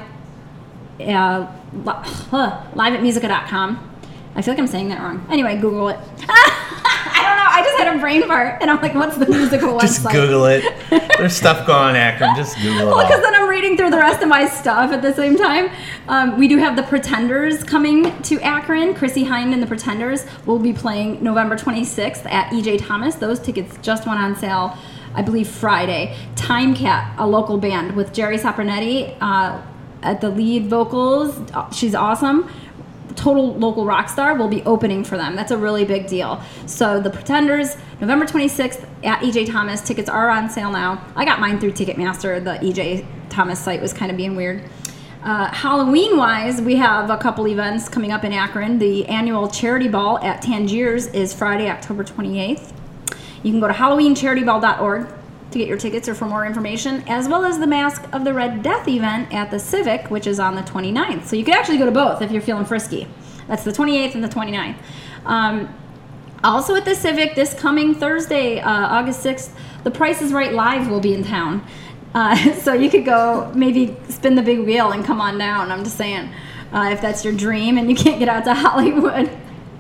[1.01, 1.93] uh, li-
[2.31, 3.95] huh, live at musica.com.
[4.37, 5.26] I feel like I'm saying that wrong.
[5.30, 5.99] Anyway, Google it.
[6.28, 7.49] I don't know.
[7.49, 10.45] I just had a brain fart, and I'm like, "What's the musical website?" Just Google
[10.45, 10.62] it.
[11.18, 12.37] There's stuff going on Akron.
[12.37, 15.01] Just Google Well, it because then I'm reading through the rest of my stuff at
[15.01, 15.70] the same time.
[16.09, 18.95] Um, we do have the Pretenders coming to Akron.
[18.95, 23.14] Chrissie Hynde and the Pretenders will be playing November 26th at EJ Thomas.
[23.14, 24.76] Those tickets just went on sale,
[25.14, 26.14] I believe, Friday.
[26.37, 29.62] Time Cat, a local band with Jerri Sapronetti uh,
[30.03, 31.41] at the lead vocals.
[31.74, 32.51] She's awesome
[33.17, 35.35] total local rock star will be opening for them.
[35.35, 36.41] That's a really big deal.
[36.67, 39.81] So the Pretenders, November 26th at EJ Thomas.
[39.81, 41.05] Tickets are on sale now.
[41.17, 42.43] I got mine through Ticketmaster.
[42.43, 44.62] The EJ Thomas site was kind of being weird.
[45.23, 48.79] Uh, Halloween wise, we have a couple events coming up in Akron.
[48.79, 52.73] The annual charity ball at Tangiers is Friday, October 28th.
[53.43, 55.09] You can go to HalloweenCharityBall.org
[55.51, 58.34] to get your tickets or for more information, as well as the Mask of the
[58.34, 61.24] Red Death event at the Civic, which is on the 29th.
[61.24, 63.07] So you could actually go to both if you're feeling frisky.
[63.49, 64.76] That's the 28th and the 29th.
[65.24, 65.74] Um,
[66.42, 69.51] also at the Civic this coming Thursday, uh, August 6th,
[69.84, 71.64] the Price is Right Live will be in town.
[72.14, 75.70] Uh, so you could go maybe spin the big wheel and come on down.
[75.70, 76.32] I'm just saying,
[76.72, 79.30] uh, if that's your dream and you can't get out to Hollywood.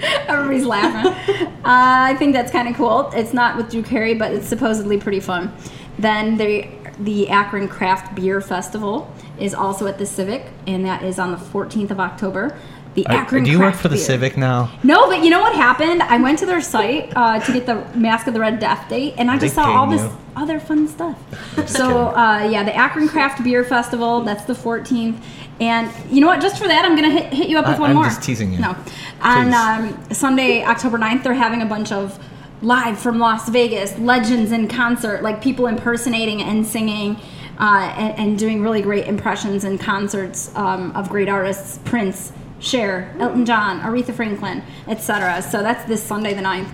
[0.28, 1.12] Everybody's laughing.
[1.46, 3.10] uh, I think that's kind of cool.
[3.14, 5.54] It's not with Drew Carey, but it's supposedly pretty fun.
[5.98, 6.68] Then the
[6.98, 11.36] the Akron Craft Beer Festival is also at the Civic, and that is on the
[11.36, 12.56] 14th of October.
[12.96, 13.96] The Akron do you work for the.
[13.98, 14.70] Civic now?
[14.82, 16.02] No, but you know what happened?
[16.02, 19.14] I went to their site uh, to get the Mask of the Red Death date,
[19.18, 20.16] and I just They saw all this you?
[20.36, 21.18] other fun stuff.
[21.68, 24.20] So uh, yeah, the Akron Craft Beer Festival.
[24.22, 25.20] That's the 14th,
[25.60, 26.40] and you know what?
[26.40, 28.04] Just for that, I'm gonna hit, hit you up with I- one I'm more.
[28.04, 28.60] just teasing you.
[28.60, 28.76] No,
[29.20, 32.18] on um, Sunday, October 9th, they're having a bunch of
[32.62, 37.18] live from Las Vegas legends in concert, like people impersonating and singing.
[37.58, 42.30] Uh, and, and doing really great impressions and concerts um, of great artists Prince,
[42.66, 45.40] Cher, Elton John, Aretha Franklin, etc.
[45.42, 46.68] So that's this Sunday the 9th.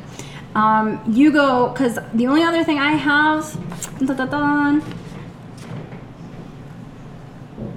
[0.55, 3.45] Um, you go, because the only other thing I have.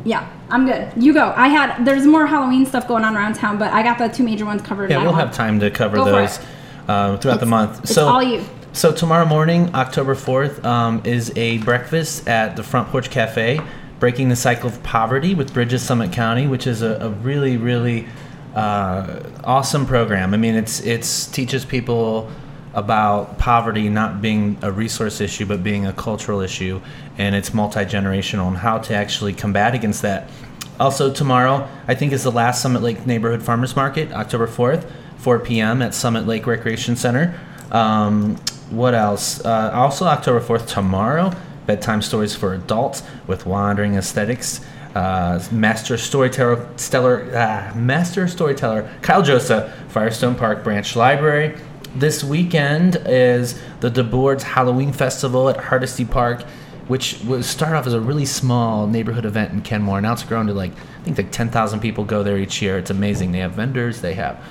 [0.03, 0.91] yeah, I'm good.
[0.95, 1.33] You go.
[1.35, 4.23] I had there's more Halloween stuff going on around town, but I got the two
[4.23, 4.89] major ones covered.
[4.89, 6.39] Yeah, we'll have time to cover Go those
[6.87, 7.83] uh, throughout the month.
[7.83, 8.43] it's so all you.
[8.73, 13.59] So tomorrow morning, October fourth, um, is a breakfast at the Front Porch Cafe,
[13.99, 18.07] breaking the cycle of poverty with Bridges Summit County, which is a, a really really
[18.55, 20.33] uh, awesome program.
[20.33, 22.29] I mean, it's it's teaches people
[22.75, 26.79] about poverty not being a resource issue but being a cultural issue
[27.17, 30.29] and it's multi-generational and how to actually combat against that.
[30.77, 34.89] Also tomorrow i think is the last summit lake neighborhood farmers market october 4th
[35.19, 37.39] 4 p.m at summit lake recreation center.
[37.71, 38.35] Um,
[38.69, 39.43] what else?
[39.43, 41.31] Uh, also october 4th tomorrow
[41.65, 44.61] bedtime stories for adults with wandering aesthetics
[44.95, 51.57] uh, master storyteller stellar uh, master storyteller kyle joseph firestone park branch library
[51.95, 56.41] this weekend is the DeBoard's Halloween Festival at Hardesty Park,
[56.89, 60.01] which was started off as a really small neighborhood event in Kenmore.
[60.01, 62.77] Now it's grown to like I think like 10,000 people go there each year.
[62.77, 63.31] It's amazing.
[63.31, 64.01] They have vendors.
[64.01, 64.43] They have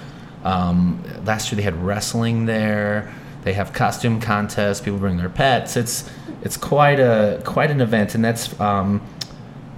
[0.42, 3.12] um, last year they had wrestling there.
[3.45, 4.80] They have costume contests.
[4.80, 5.76] People bring their pets.
[5.76, 6.11] It's
[6.42, 9.01] it's quite a quite an event, and that's um,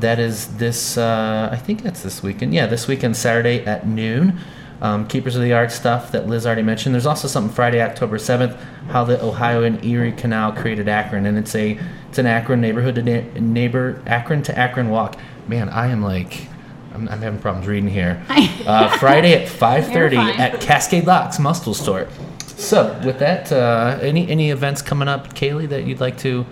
[0.00, 0.96] that is this.
[0.96, 2.54] Uh, I think that's this weekend.
[2.54, 4.38] Yeah, this weekend, Saturday at noon.
[4.80, 6.94] Um, Keepers of the Art stuff that Liz already mentioned.
[6.94, 8.58] There's also something Friday, October 7th,
[8.90, 12.94] how the Ohio and Erie Canal created Akron, and it's a it's an Akron neighborhood
[12.96, 15.18] to na- neighbor Akron to Akron walk.
[15.48, 16.48] Man, I am like.
[16.94, 18.22] I'm, I'm having problems reading here.
[18.66, 22.08] Uh, Friday at 5:30 at Cascade Locks Mustill Store.
[22.46, 26.46] So, with that, uh, any any events coming up, Kaylee, that you'd like to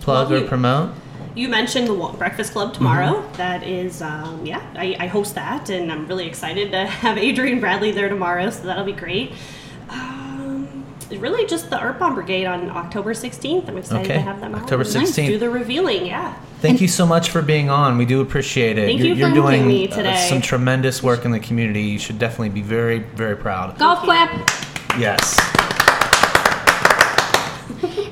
[0.00, 0.90] plug Well, or you- promote?
[1.34, 3.22] You mentioned the Breakfast Club tomorrow.
[3.36, 7.60] That is, um, yeah, I, I host that, and I'm really excited to have Adrian
[7.60, 9.32] Bradley there tomorrow, so that'll be great.
[9.90, 13.68] Um, really, just the Art Bomb Brigade on October 16th.
[13.68, 15.26] I'm excited Okay, to have them out October and 16th.
[15.26, 16.34] Do the revealing, yeah.
[16.62, 17.98] Thank you so much for being on.
[17.98, 18.86] We do appreciate it.
[18.86, 20.26] Thank you're, you for you're doing me uh, today.
[20.30, 21.82] some tremendous work in the community.
[21.82, 23.78] You should definitely be very, very proud.
[23.78, 24.50] Golf clap.
[24.98, 25.38] Yes.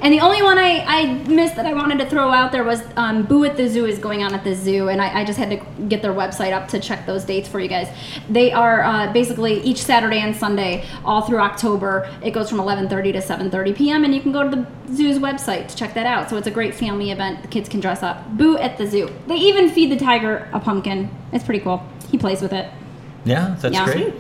[0.03, 2.83] And the only one I, I missed that I wanted to throw out there was
[2.97, 5.39] um, Boo at the Zoo is going on at the zoo, and I, I just
[5.39, 7.89] had to get their website up to check those dates for you guys.
[8.29, 12.07] They are uh, basically each Saturday and Sunday all through October.
[12.23, 14.05] It goes from 11:30 to 7:30 p.m.
[14.05, 16.29] and you can go to the zoo's website to check that out.
[16.29, 17.41] So it's a great family event.
[17.41, 18.29] The kids can dress up.
[18.37, 19.09] Boo at the zoo.
[19.27, 21.09] They even feed the tiger a pumpkin.
[21.33, 21.83] It's pretty cool.
[22.11, 22.71] He plays with it.
[23.25, 23.87] Yeah, that's Yeah.
[23.87, 24.15] great.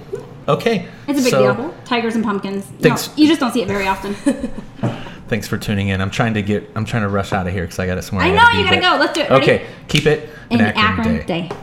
[0.47, 0.88] Okay.
[1.09, 1.74] It's a big so, deal.
[1.84, 2.70] Tigers and pumpkins.
[2.80, 4.14] No, you just don't see it very often.
[5.28, 6.01] Thanks for tuning in.
[6.01, 6.70] I'm trying to get.
[6.74, 8.26] I'm trying to rush out of here because I got it somewhere.
[8.26, 8.97] I know, gotta you gotta go.
[9.01, 9.30] Let's do it.
[9.30, 9.42] Ready?
[9.42, 11.49] Okay, keep it An an Akron, Akron day.
[11.49, 11.57] day.